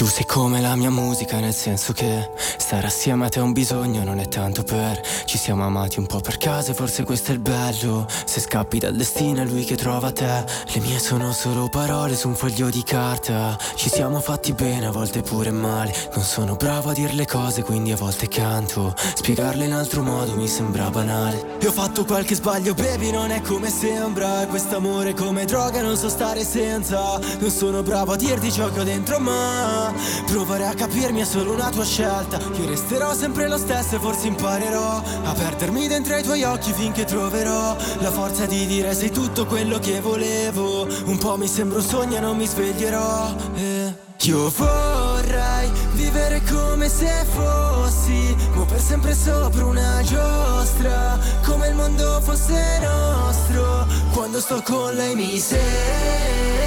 [0.00, 3.52] Tu sei come la mia musica, nel senso che stare assieme a te è un
[3.52, 4.98] bisogno, non è tanto per.
[5.26, 8.06] Ci siamo amati un po' per caso, e forse questo è il bello.
[8.24, 10.42] Se scappi dal destino è lui che trova te.
[10.72, 13.58] Le mie sono solo parole su un foglio di carta.
[13.74, 15.94] Ci siamo fatti bene, a volte pure male.
[16.14, 18.94] Non sono bravo a dire le cose, quindi a volte canto.
[18.96, 21.58] Spiegarle in altro modo mi sembra banale.
[21.60, 24.46] E ho fatto qualche sbaglio, baby, non è come sembra.
[24.46, 27.20] Quest'amore come droga, non so stare senza.
[27.38, 29.89] Non sono bravo a dirti ciò che ho dentro, ma
[30.26, 32.38] Provare a capirmi è solo una tua scelta.
[32.38, 37.04] Io resterò sempre lo stesso e forse imparerò A perdermi dentro ai tuoi occhi finché
[37.04, 40.86] troverò La forza di dire sei tutto quello che volevo.
[41.04, 43.34] Un po' mi sembra un sogno e non mi sveglierò.
[43.54, 44.08] Eh.
[44.24, 52.20] Io vorrei vivere come se fossi Mo per sempre sopra una giostra Come il mondo
[52.20, 53.86] fosse nostro.
[54.12, 56.59] Quando sto con lei mi tutto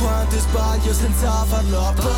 [0.00, 2.12] quanto sbaglio senza farlo apposta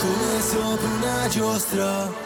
[0.00, 2.24] Come sopra una giostra.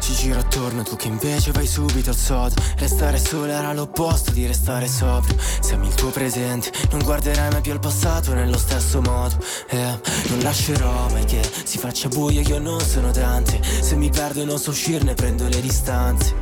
[0.00, 4.44] Ci giro attorno, tu che invece vai subito al sodo Restare solo era l'opposto di
[4.46, 9.36] restare sobrio Siamo il tuo presente, non guarderai mai più al passato nello stesso modo.
[9.68, 13.60] Eh, non lascerò mai che si faccia buio, io non sono Dante.
[13.62, 16.34] Se mi perdo non so uscirne prendo le distanze.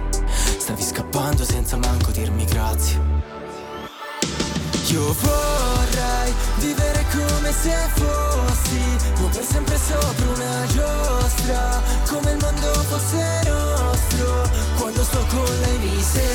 [0.59, 2.99] Stavi scappando senza manco dirmi grazie.
[4.89, 5.15] Io
[6.31, 8.83] vorrei vivere come se fossi
[9.23, 15.79] O per sempre sopra una giostra Come il mondo fosse nostro Quando sto con lei
[15.79, 16.29] mi sembra.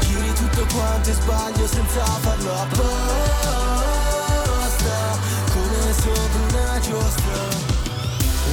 [0.00, 2.92] Giri tutto quanto e sbaglio senza farlo apposta
[5.52, 7.72] Come sopra una giostra.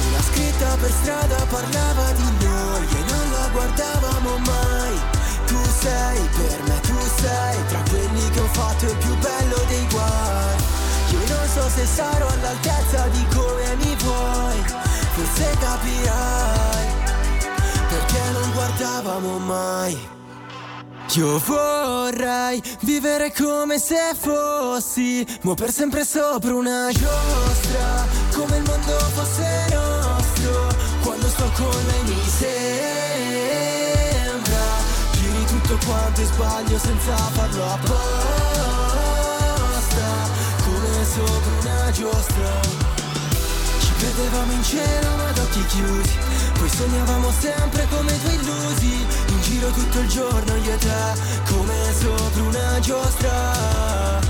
[0.08, 5.00] Una scritta per strada parlava di noi E non la guardavamo mai.
[5.46, 6.81] Tu sei per me, tu
[7.22, 10.56] sei Tra quelli che ho fatto il più bello dei guai.
[11.10, 14.62] Io non so se sarò all'altezza di come mi vuoi
[15.14, 16.86] Forse capirai
[17.88, 20.10] Perché non guardavamo mai.
[21.14, 28.98] Io vorrei vivere come se fossi Mo per sempre sopra una giostra Come il mondo
[29.12, 30.68] fosse nostro
[31.02, 32.91] Quando sto con lei mi sembra
[35.72, 37.96] Tutto quanto sbaglio senza farlo apposta.
[40.64, 42.60] Come sopra una giostra.
[43.80, 46.18] Ci vedevamo in cielo ma ad occhi chiusi.
[46.58, 49.06] Poi sognavamo sempre come due illusi.
[49.28, 51.14] In giro tutto il giorno io e te
[51.48, 54.20] Come sopra una giostra.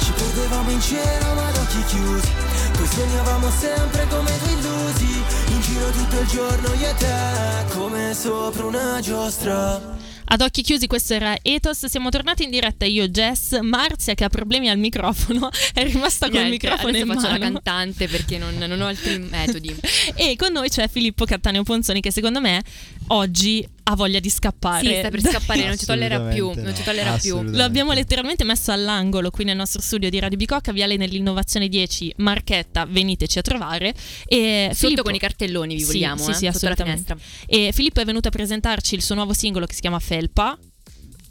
[0.00, 2.30] Ci perdevamo in cielo ma ad occhi chiusi.
[2.72, 5.24] Poi sognavamo sempre come due illusi.
[5.46, 10.86] In giro tutto il giorno io e te Come sopra una giostra Ad occhi chiusi
[10.86, 15.50] questo era Ethos, siamo tornati in diretta io Jess, Marzia che ha problemi al microfono,
[15.74, 17.38] è rimasta col Niente, microfono adesso in faccio mano.
[17.38, 19.74] la cantante perché non, non ho altri metodi.
[20.14, 22.62] E con noi c'è Filippo Cattaneo Ponzoni che secondo me
[23.08, 24.86] oggi ha voglia di scappare.
[24.86, 27.42] Sì, sta per scappare, non ci tollerà più, Assolutamente non ci no, tollerà più.
[27.42, 32.14] Lo abbiamo letteralmente messo all'angolo qui nel nostro studio di Radio Bicocca, Viale nell'innovazione 10,
[32.18, 33.94] Marchetta, veniteci a trovare.
[34.26, 37.16] E Sotto Filippo- con i cartelloni vi Sì, vogliamo, sì, eh, sì, la assolutamente.
[37.46, 40.56] E Filippo è venuto a presentarci il suo nuovo singolo che si chiama Felpa.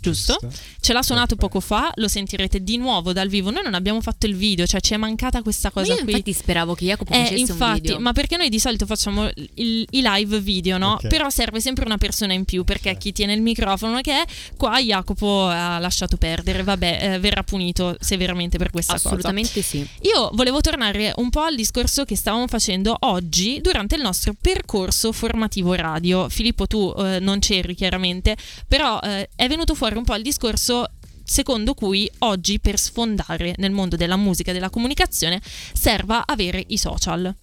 [0.02, 0.38] Giusto?
[0.42, 0.58] Giusto.
[0.82, 1.60] Ce l'ha suonato Perfetto.
[1.60, 3.52] poco fa, lo sentirete di nuovo dal vivo.
[3.52, 6.12] Noi non abbiamo fatto il video, cioè ci è mancata questa Ma cosa io qui.
[6.14, 8.00] infatti speravo che Jacopo Eh, facesse un infatti, video.
[8.00, 10.94] ma perché noi di solito facciamo il- i live video, no?
[10.94, 11.08] Ok.
[11.08, 14.26] Però serve sempre una persona in più perché chi tiene il microfono che è
[14.58, 19.08] qua Jacopo ha lasciato perdere, vabbè, eh, verrà punito severamente per questa cosa.
[19.10, 19.86] Assolutamente sì.
[20.04, 25.12] Io volevo tornare un po' al discorso che stavamo facendo oggi durante il nostro percorso
[25.12, 26.30] formativo radio.
[26.30, 28.38] Filippo, tu eh, non c'eri chiaramente,
[28.68, 30.86] però eh, è venuto fuori un po' il discorso
[31.24, 35.42] secondo cui oggi per sfondare nel mondo della musica e della comunicazione
[35.74, 37.36] serva avere i social.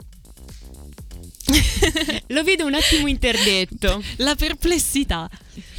[2.28, 4.03] Lo vedo un attimo interdetto.
[4.16, 5.28] La perplessità.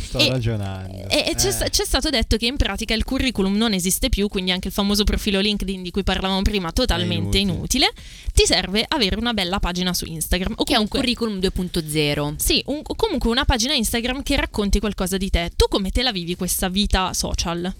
[0.08, 1.10] Sto E- ragionando.
[1.10, 4.08] E e c'è, Eh, sta- c'è stato detto che in pratica il curriculum non esiste
[4.10, 7.86] più, quindi anche il famoso profilo LinkedIn di cui parlavamo prima, totalmente È inutile.
[7.88, 7.94] inutile.
[8.34, 10.54] Ti serve avere una bella pagina su Instagram.
[10.58, 12.36] O Che è un curriculum 2.0.
[12.38, 15.52] Sì, un- comunque una pagina Instagram che racconti qualcosa di te.
[15.56, 17.74] Tu come te la vivi questa vita social?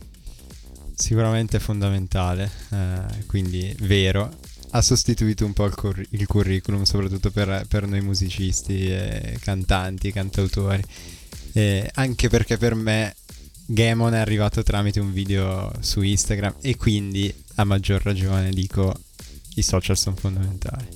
[0.96, 4.34] Sicuramente fondamentale, eh, quindi vero.
[4.72, 10.12] Ha sostituito un po' il, curri- il curriculum, soprattutto per, per noi musicisti, e cantanti,
[10.12, 10.84] cantautori.
[11.58, 13.16] E anche perché per me
[13.66, 18.94] Gamon è arrivato tramite un video su Instagram e quindi a maggior ragione dico
[19.56, 20.88] i social sono fondamentali.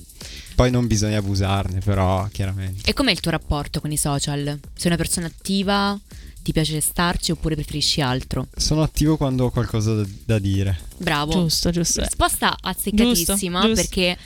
[0.54, 2.88] Poi non bisogna abusarne, però chiaramente.
[2.88, 4.44] E com'è il tuo rapporto con i social?
[4.74, 5.98] Sei una persona attiva?
[6.40, 8.46] Ti piace starci oppure preferisci altro?
[8.54, 10.78] Sono attivo quando ho qualcosa da, da dire.
[10.96, 11.32] Bravo.
[11.32, 12.02] Giusto, giusto.
[12.02, 13.74] Risposta azzeccatissima Giusto, giusto.
[13.74, 14.16] perché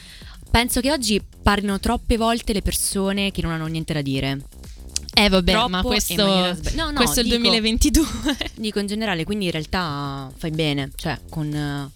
[0.50, 4.38] penso che oggi parlino troppe volte le persone che non hanno niente da dire.
[5.18, 8.04] Eh vabbè, Troppo ma questo, sba- no, no, questo è il dico- 2022.
[8.56, 11.90] Dico in generale, quindi in realtà fai bene, cioè con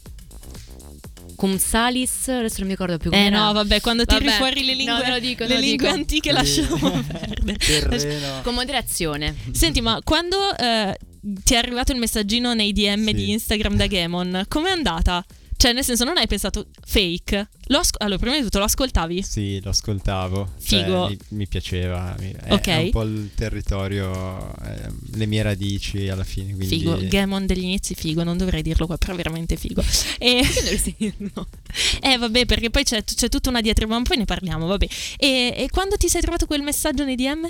[1.36, 3.46] con Salis, adesso non mi ricordo più come Eh era.
[3.46, 5.98] no, vabbè, quando tiri Vabbè, fuori le no, lingue, lo dico, le lingue dico.
[5.98, 8.40] antiche lasciamo perdere.
[8.44, 9.34] Con moderazione.
[9.52, 10.98] Senti, ma quando eh,
[11.42, 13.12] ti è arrivato il messaggino nei DM Sì.
[13.14, 14.44] di Instagram da Gamon.
[14.48, 15.24] Com'è andata?
[15.60, 17.48] Cioè, nel senso, non hai pensato fake?
[17.66, 19.22] Lo asco- allora, prima di tutto lo ascoltavi?
[19.22, 20.52] Sì, lo ascoltavo.
[20.64, 21.08] Cioè, Figo.
[21.08, 22.16] mi, mi piaceva.
[22.18, 22.66] mi- È, Ok.
[22.66, 26.54] è un po' il territorio, eh, le mie radici alla fine.
[26.54, 26.78] Quindi...
[26.78, 29.84] Figo, Gamon degli inizi figo, non dovrei dirlo qua, però è veramente figo.
[30.18, 30.40] E...
[32.00, 34.86] eh vabbè, perché poi c'è, c'è tutta una diatriba, ma poi ne parliamo, vabbè.
[35.18, 37.46] E, e quando ti sei trovato quel messaggio nei DM?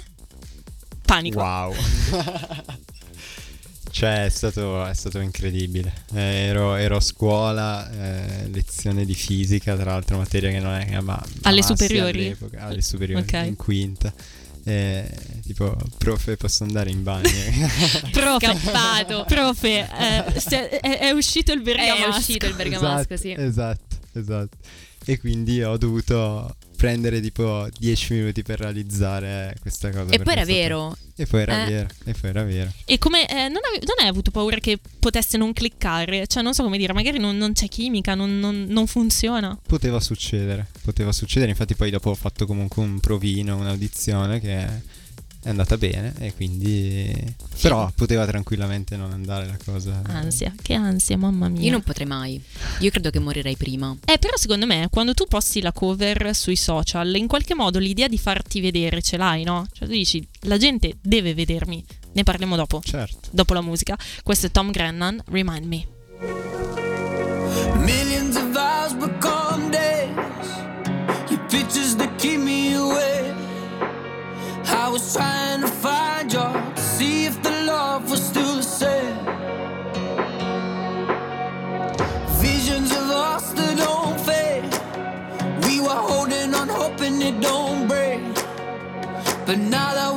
[1.04, 1.38] Panico.
[1.38, 1.74] Wow.
[3.90, 5.92] cioè, è stato, è stato incredibile.
[6.14, 10.86] Eh, ero, ero a scuola, eh, lezione di fisica, tra l'altro materia che non è
[10.86, 12.36] che ma Alle superiori?
[12.56, 13.32] alle superiori, Ok.
[13.46, 14.12] in quinta.
[14.62, 15.10] Eh,
[15.42, 17.28] tipo, profe, posso andare in bagno?
[18.12, 19.24] Profe, Scappato.
[19.26, 22.18] profe, eh, se- è, è uscito il È bergamasco.
[22.18, 23.32] uscito il bergamasco, esatto, sì.
[23.38, 24.56] Esatto, esatto.
[25.04, 30.12] E quindi ho dovuto prendere tipo 10 minuti per realizzare questa cosa.
[30.12, 30.96] E poi era stato- vero.
[31.16, 31.70] E poi era Eh.
[31.70, 32.72] vero, e poi era vero.
[32.86, 36.26] E come eh, non, ave- non hai avuto paura che potesse non cliccare?
[36.26, 39.58] Cioè, non so come dire, magari non, non c'è chimica, non, non- non funziona.
[39.66, 44.66] Poteva succedere, poteva succedere, infatti poi dopo ho fatto comunque un provino, un'audizione che
[45.42, 47.12] è andata bene e quindi...
[47.60, 50.02] Però poteva tranquillamente non andare la cosa.
[50.06, 51.62] Ansia, che ansia, mamma mia.
[51.62, 52.42] Io non potrei mai.
[52.80, 53.96] Io credo che morirei prima.
[54.04, 58.08] Eh, però secondo me quando tu posti la cover sui social, in qualche modo l'idea
[58.08, 59.66] di farti vedere ce l'hai, no?
[59.72, 61.84] Cioè tu dici, la gente deve vedermi.
[62.12, 62.80] Ne parliamo dopo.
[62.82, 63.28] Certo.
[63.30, 63.96] Dopo la musica.
[64.22, 65.86] Questo è Tom Grennan, Remind Me.
[67.78, 68.94] Millions of hours
[75.12, 79.16] trying to find you to see if the love was still the same.
[82.38, 84.64] Visions of us that don't fade.
[85.66, 88.20] We were holding on, hoping it don't break.
[89.46, 90.14] But now that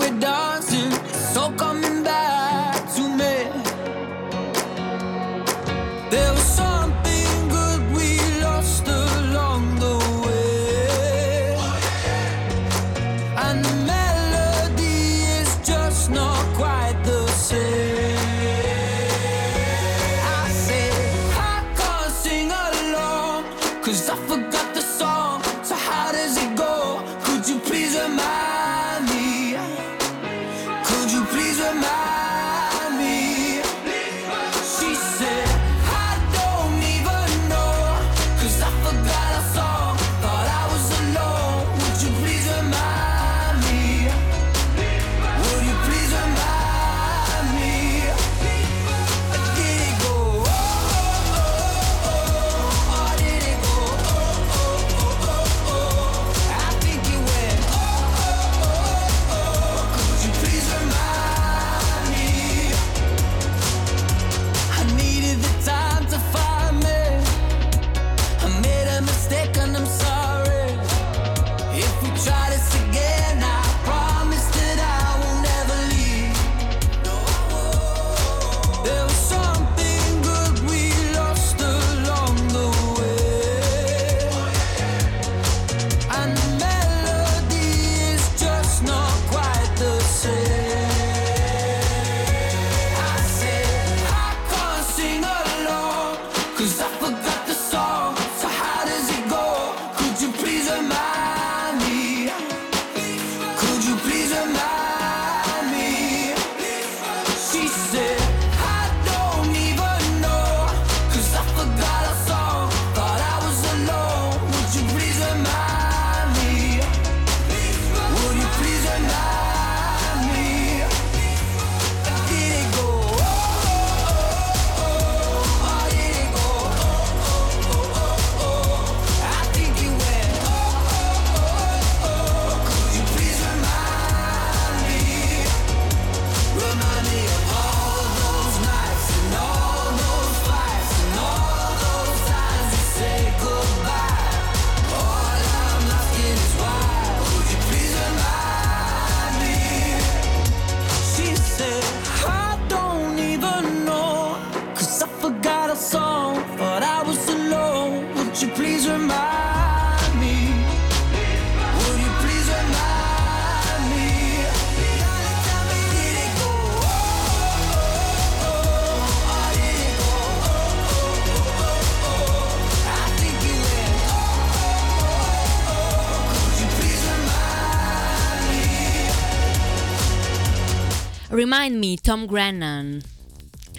[182.13, 183.01] Tom Grennan.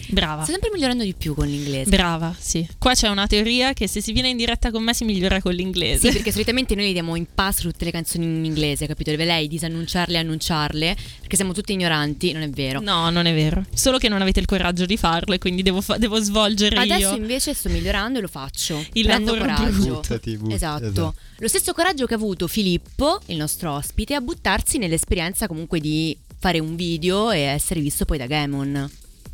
[0.08, 0.42] Brava.
[0.42, 1.88] Sto sempre migliorando di più con l'inglese.
[1.88, 2.66] Brava, sì.
[2.78, 5.52] Qua c'è una teoria che se si viene in diretta con me si migliora con
[5.54, 6.08] l'inglese.
[6.08, 9.10] Sì, perché solitamente noi le diamo in pass tutte le canzoni in inglese, capito?
[9.10, 12.80] Deve lei disannunciarle e annunciarle, perché siamo tutti ignoranti, non è vero.
[12.80, 13.64] No, non è vero.
[13.72, 17.10] Solo che non avete il coraggio di farlo e quindi devo, fa- devo svolgere Adesso
[17.10, 17.16] io.
[17.16, 18.84] invece sto migliorando e lo faccio.
[18.94, 19.94] Il Prendo lavoro coraggio.
[19.94, 20.84] Buttati, butti, esatto.
[20.86, 21.14] esatto.
[21.38, 26.16] Lo stesso coraggio che ha avuto Filippo, il nostro ospite, a buttarsi nell'esperienza comunque di
[26.44, 28.90] fare un video e essere visto poi da Gamon.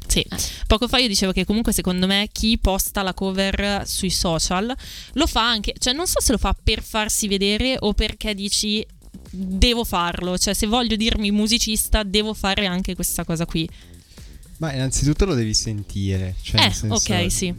[0.07, 0.25] Sì,
[0.69, 4.73] poco fa io dicevo che comunque secondo me chi posta la cover sui social
[5.15, 8.85] lo fa anche, cioè non so se lo fa per farsi vedere o perché dici
[9.29, 13.69] devo farlo, cioè se voglio dirmi musicista devo fare anche questa cosa qui.
[14.59, 16.37] Ma innanzitutto lo devi sentire.
[16.43, 17.55] Cioè Eh, nel senso, ok, sì.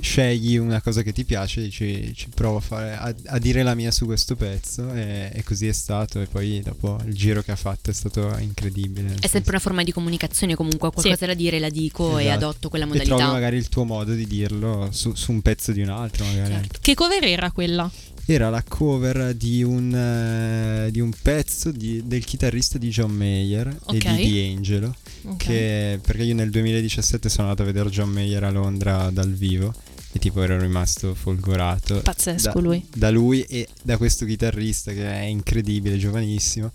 [0.00, 3.74] Scegli una cosa che ti piace, dici ci provo a, fare, a, a dire la
[3.74, 7.50] mia su questo pezzo e, e così è stato e poi dopo il giro che
[7.50, 9.16] ha fatto è stato incredibile.
[9.20, 11.26] È sempre una forma di comunicazione, comunque ho qualcosa Sì.
[11.26, 12.36] da dire, la dico e Esatto.
[12.46, 13.16] adotto quella E modalità.
[13.16, 16.52] trovi magari il tuo modo di dirlo su, su un pezzo di un altro, magari.
[16.52, 16.78] Certo.
[16.80, 17.90] Che cover era quella?
[18.30, 23.74] Era la cover di un, eh, di un pezzo di- del chitarrista di John Mayer
[23.84, 24.04] Ok.
[24.04, 24.94] e di D'Angelo.
[25.24, 25.36] Ok.
[25.36, 29.74] Che, perché io nel 2017 sono andato a vedere John Mayer a Londra dal vivo
[30.12, 32.00] e tipo ero rimasto folgorato.
[32.00, 32.86] Pazzesco da, lui.
[32.94, 36.72] Da lui e da questo chitarrista che è incredibile, giovanissimo.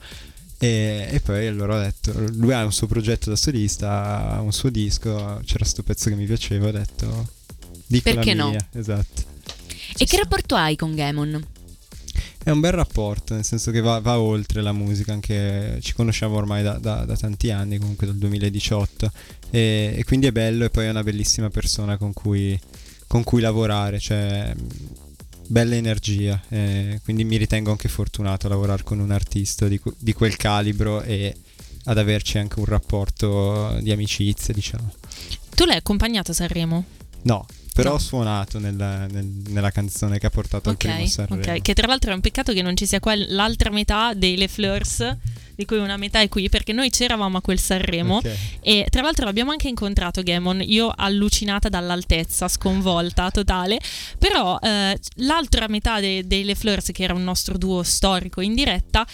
[0.59, 4.53] E, e poi allora ho detto, lui ha un suo progetto da solista, ha un
[4.53, 7.27] suo disco, c'era sto pezzo che mi piaceva, ho detto,
[7.85, 8.55] dico Perché no?
[8.71, 9.23] esatto.
[9.97, 11.45] E che rapporto hai con Gamon?
[12.43, 16.35] È un bel rapporto, nel senso che va, va oltre la musica, anche ci conosciamo
[16.35, 19.11] ormai da, da- da tanti anni, comunque dal 2018,
[19.49, 22.59] e, e quindi è bello e poi è una bellissima persona con cui,
[23.07, 24.53] con cui lavorare, cioè
[25.47, 30.11] bella energia, e quindi mi ritengo anche fortunato a lavorare con un artista di, di
[30.11, 31.33] quel calibro e
[31.85, 34.91] ad averci anche un rapporto di amicizia, diciamo.
[35.55, 36.83] Tu l'hai accompagnato a Sanremo?
[37.21, 37.95] No, però No.
[37.95, 41.41] ho suonato nella, nel- nella canzone che ha portato al primo Sanremo.
[41.41, 41.61] ok.
[41.61, 44.47] Che tra l'altro è un peccato che non ci sia qua l'altra metà dei Le
[44.47, 45.17] Fleurs,
[45.55, 48.17] di cui una metà è qui, perché noi c'eravamo a quel Sanremo.
[48.17, 48.35] Ok.
[48.61, 53.79] E tra l'altro l'abbiamo anche incontrato Gamon, io allucinata dall'altezza, sconvolta totale,
[54.17, 58.53] però eh, l'altra metà de- dei Le Fleurs, che era un nostro duo storico in
[58.55, 59.05] diretta,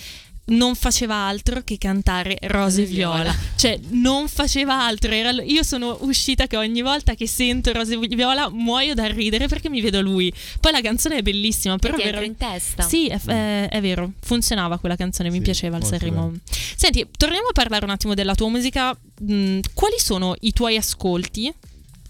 [0.50, 5.12] non faceva altro che cantare Rose e Viola, cioè non faceva altro.
[5.12, 9.10] Era l- io sono uscita che ogni volta che sento Rose e Viola muoio dal
[9.10, 10.34] ridere perché mi vedo lui.
[10.60, 12.84] Poi la canzone è bellissima, però ti vera- in testa.
[12.84, 16.34] Sì, è, è- è vero, funzionava quella canzone, mi Sì, piaceva il Sanremo.
[16.76, 18.95] Senti, torniamo a parlare un attimo della tua musica.
[19.24, 21.54] Mm, quali sono i tuoi ascolti?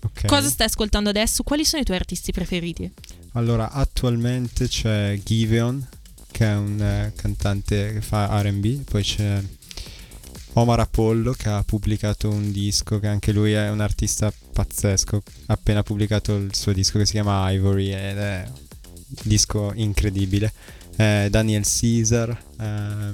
[0.01, 0.25] Ok.
[0.27, 1.43] Cosa stai ascoltando adesso?
[1.43, 2.89] Quali sono i tuoi artisti preferiti?
[3.33, 5.85] Allora, attualmente c'è Giveon,
[6.31, 9.41] che è un eh, cantante che fa RB, poi c'è
[10.53, 15.53] Omar Apollo che ha pubblicato un disco, che anche lui è un artista pazzesco, ha
[15.53, 20.51] appena pubblicato il suo disco che si chiama Ivory ed è un disco incredibile.
[20.95, 23.09] Eh, Daniel Caesar, eh,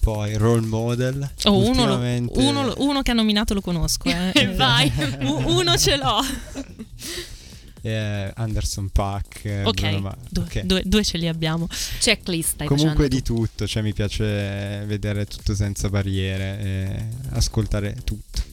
[0.00, 1.30] poi Role Model.
[1.44, 1.98] Oh, uno,
[2.32, 4.08] uno uno che ha nominato lo conosco.
[4.08, 4.52] Eh.
[4.54, 6.20] Vai, uno ce l'ho.
[7.82, 9.44] eh, Anderson Paak.
[9.44, 10.60] eh, Ok, Ma- due, ok.
[10.62, 11.68] due- due ce li abbiamo.
[12.00, 18.50] Checklist Comunque di tutto, cioè mi piace vedere tutto senza barriere e ascoltare tutto.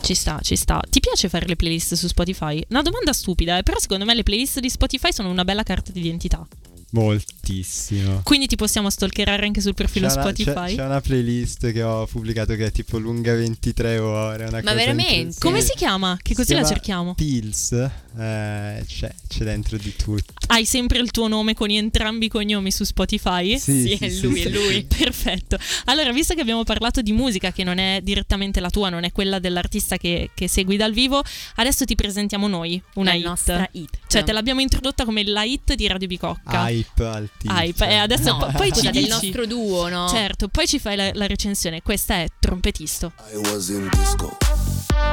[0.00, 0.82] Ci sta, ci sta.
[0.88, 2.60] Ti piace fare le playlist su Spotify?
[2.70, 5.92] Una domanda stupida, eh, però secondo me le playlist di Spotify sono una bella carta
[5.92, 6.44] di identità.
[6.92, 8.20] Moltissimo.
[8.22, 10.68] Quindi ti possiamo stalkerare anche sul profilo C'è una, Spotify.
[10.70, 14.44] c'è- c'è una playlist che ho pubblicato che è tipo lunga 23 ore.
[14.44, 15.36] Una Ma cosa veramente?
[15.38, 16.16] Come si chiama?
[16.20, 17.14] Che Si così la cerchiamo.
[17.14, 20.32] Pills, eh, c'è, c'è dentro di tutto.
[20.48, 23.58] Hai sempre il tuo nome con entrambi i cognomi su Spotify?
[23.58, 24.46] Sì, Sì, sì, è sì, lui, sì.
[24.46, 24.84] è lui.
[24.84, 25.56] Perfetto.
[25.86, 29.12] Allora, visto che abbiamo parlato di musica che non è direttamente la tua, non è
[29.12, 31.22] quella dell'artista che, che segui dal vivo,
[31.56, 33.24] adesso ti presentiamo noi una La hit.
[33.24, 33.98] nostra hit.
[34.06, 36.50] Cioè, te l'abbiamo introdotta come la hit di Radio Bicocca.
[36.82, 37.58] Hype altissimo.
[37.58, 37.86] Hype.
[37.88, 39.08] E adesso No, po- poi ci del dici.
[39.08, 40.08] nostro duo, no?
[40.08, 41.82] Certo, poi ci fai la, la recensione.
[41.82, 43.12] Questa è Trompetisto.
[43.32, 44.36] I was in disco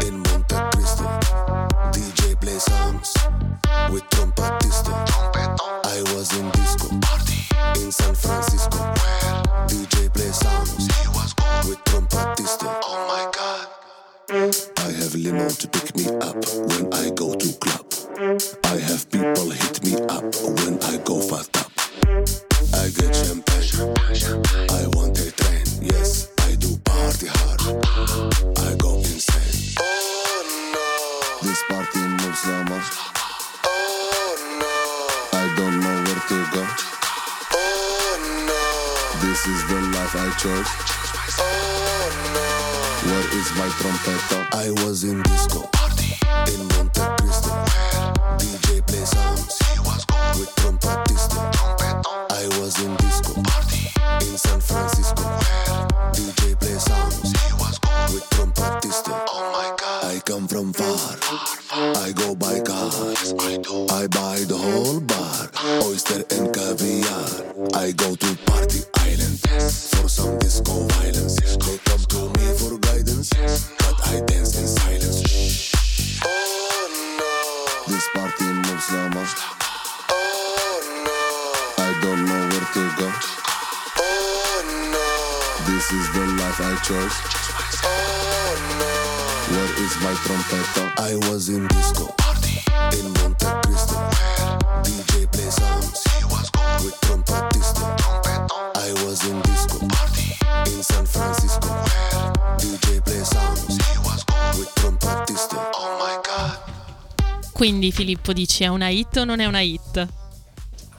[0.05, 1.17] in Monte Cristo.
[1.91, 3.11] DJ play songs
[3.89, 4.91] with trompetisto.
[5.85, 6.87] I was in disco
[7.83, 8.77] in San Francisco.
[9.67, 10.87] DJ play songs
[11.65, 12.65] with trompetisto.
[12.83, 13.67] Oh my god.
[14.77, 16.35] I have limo to pick me up
[16.67, 17.88] when I go to club.
[18.21, 21.71] I have people hit me up when I go fast up.
[22.75, 24.43] I get champagne.
[24.69, 25.63] I want a train.
[25.79, 27.61] Yes, I do party hard.
[28.59, 29.73] I go insane.
[29.79, 30.43] Oh
[30.75, 31.47] no.
[31.47, 32.91] This party moves so much.
[33.63, 35.39] Oh no.
[35.39, 36.63] I don't know where to go.
[37.55, 38.19] Oh
[38.51, 39.27] no.
[39.29, 40.67] This is the life I chose.
[41.39, 43.11] Oh no.
[43.11, 44.39] Where is my trompeta?
[44.51, 45.69] I was in disco
[46.21, 47.49] party in Monte Cristo.
[48.37, 48.88] DJ
[107.59, 110.07] Quindi Filippo dici è una hit o non è una hit?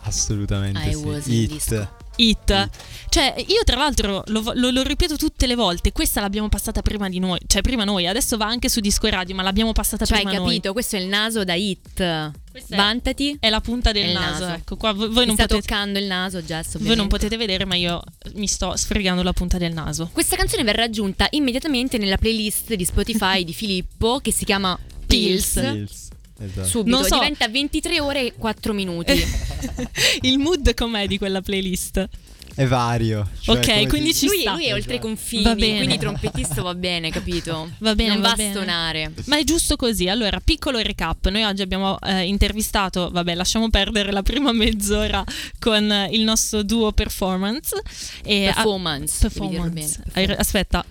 [0.02, 1.04] Assolutamente I sì.
[1.04, 1.48] was in Hit.
[1.52, 1.96] disco.
[2.16, 2.68] Hit.
[3.08, 7.08] Cioè, io tra l'altro lo, lo- lo ripeto tutte le volte, questa l'abbiamo passata prima
[7.08, 10.04] di noi, cioè prima noi, adesso va anche su Disco e Radio, ma l'abbiamo passata
[10.04, 10.64] Cioè, hai prima capito?
[10.64, 10.72] noi.
[10.74, 12.32] Questo è il naso da hit.
[12.50, 13.38] Questo è- Vantati.
[13.40, 14.54] È la punta del naso, naso.
[14.58, 17.16] ecco, qua voi, Mi non sta potete toccando il naso, Jess, voi non ovviamente.
[17.16, 18.02] potete vedere, ma io
[18.34, 20.10] mi sto sfregando la punta del naso.
[20.12, 25.52] Questa canzone verrà aggiunta immediatamente nella playlist di Spotify di Filippo che si chiama Pills.
[25.54, 26.08] Pills.
[26.40, 26.66] Esatto.
[26.66, 29.12] Subito Non so- diventa 23 ore e 4 minuti.
[30.22, 32.08] Il mood com'è di quella playlist?
[32.52, 33.28] È vario.
[33.40, 34.52] cioè, Ok, quindi ci lui, sta.
[34.52, 35.76] lui è oltre i confini, Va bene.
[35.78, 37.70] quindi trompettista va bene, capito?
[37.78, 39.12] Va bene, non va va, a stonare.
[39.26, 40.08] Ma è giusto così.
[40.08, 41.28] Allora, piccolo recap.
[41.28, 45.24] Noi oggi abbiamo eh, intervistato, vabbè, lasciamo perdere la prima mezz'ora
[45.58, 47.80] con eh, il nostro duo performance.
[48.24, 49.28] E a- Performance.
[49.28, 50.02] dirlo performance.
[50.36, 50.84] Aspetta.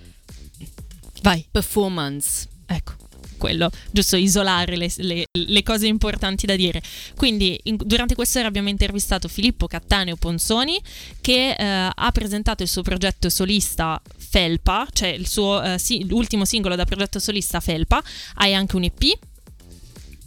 [1.22, 1.46] Vai.
[1.52, 2.48] Performance.
[2.66, 2.94] Ecco,
[3.40, 6.80] quello, giusto isolare le, le- le cose importanti da dire.
[7.16, 10.80] Quindi, in- durante quest'ora abbiamo intervistato Filippo Cattaneo Ponzoni,
[11.22, 16.46] che eh, ha presentato il suo progetto solista Felpa, cioè il suo, eh, sì, l'ultimo
[16.46, 18.04] singolo da progetto solista Felpa.
[18.36, 19.18] Hai anche un EP.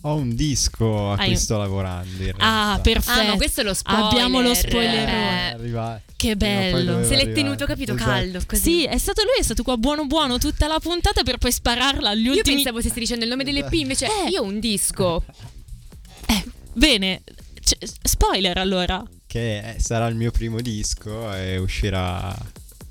[0.04, 2.22] Ho un disco a Hai cui sto lavorando.
[2.24, 3.20] In Ah, perfetto.
[3.20, 4.04] Ah, no, questo è lo spoiler.
[4.06, 5.52] Abbiamo lo Eh, spoilerone.
[5.54, 7.02] Arriva- Che bello.
[7.04, 7.32] Se l'è arrivare.
[7.32, 8.10] tenuto, capito, Esatto.
[8.10, 8.40] caldo.
[8.46, 8.62] Così.
[8.62, 12.10] Sì, è stato lui, è stato qua buono buono tutta la puntata per poi spararla
[12.10, 12.56] agli Io ultimi...
[12.56, 14.30] pensavo stessi dicendo il nome dell'EP, invece Eh.
[14.30, 15.22] io ho un disco.
[16.26, 17.22] Eh, bene,
[17.60, 19.02] C- spoiler allora.
[19.24, 22.36] Che sarà il mio primo disco e uscirà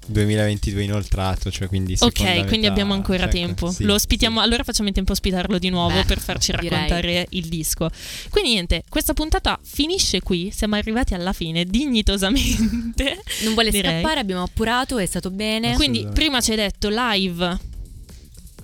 [0.07, 3.71] 2022 inoltrato, cioè quindi Ok, quindi metà, abbiamo ancora cioè, tempo.
[3.71, 6.69] sì, Lo ospitiamo, allora facciamo in tempo a ospitarlo di nuovo Beh, per farci direi.
[6.69, 7.89] raccontare il disco.
[8.29, 13.19] Quindi niente, questa puntata finisce qui, siamo arrivati alla fine dignitosamente.
[13.43, 14.01] Non vuole Direi.
[14.01, 15.73] scappare, abbiamo appurato, è stato bene.
[15.75, 17.69] Quindi prima ci hai detto live, sì.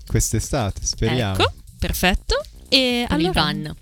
[0.05, 1.33] Quest'estate, speriamo.
[1.37, 2.41] ecco, perfetto.
[2.69, 3.75] E Con il allora, van.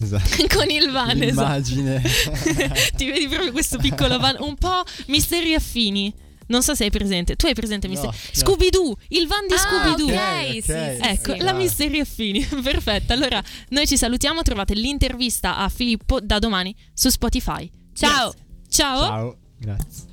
[0.00, 0.46] Esatto.
[0.56, 1.70] con il van, esatto.
[1.74, 2.02] L'immagine.
[2.96, 6.12] Ti vedi proprio questo piccolo van, un po' misteri affini.
[6.46, 7.36] Non so se hai presente.
[7.36, 8.12] Tu hai presente No, misteri?
[8.16, 8.30] no.
[8.32, 10.12] Scooby-Doo, il van di Ah, Scooby-Doo.
[10.14, 10.62] ok, sì, ok.
[11.02, 11.38] sì, Ecco, sì.
[11.40, 11.54] la Ah.
[11.54, 13.12] Misteri Affini, perfetto.
[13.12, 17.70] Allora, noi ci salutiamo, trovate l'intervista a Filippo da domani su Spotify.
[17.94, 18.30] Ciao.
[18.32, 18.46] Grazie.
[18.68, 19.00] Ciao.
[19.00, 20.10] Ciao, grazie.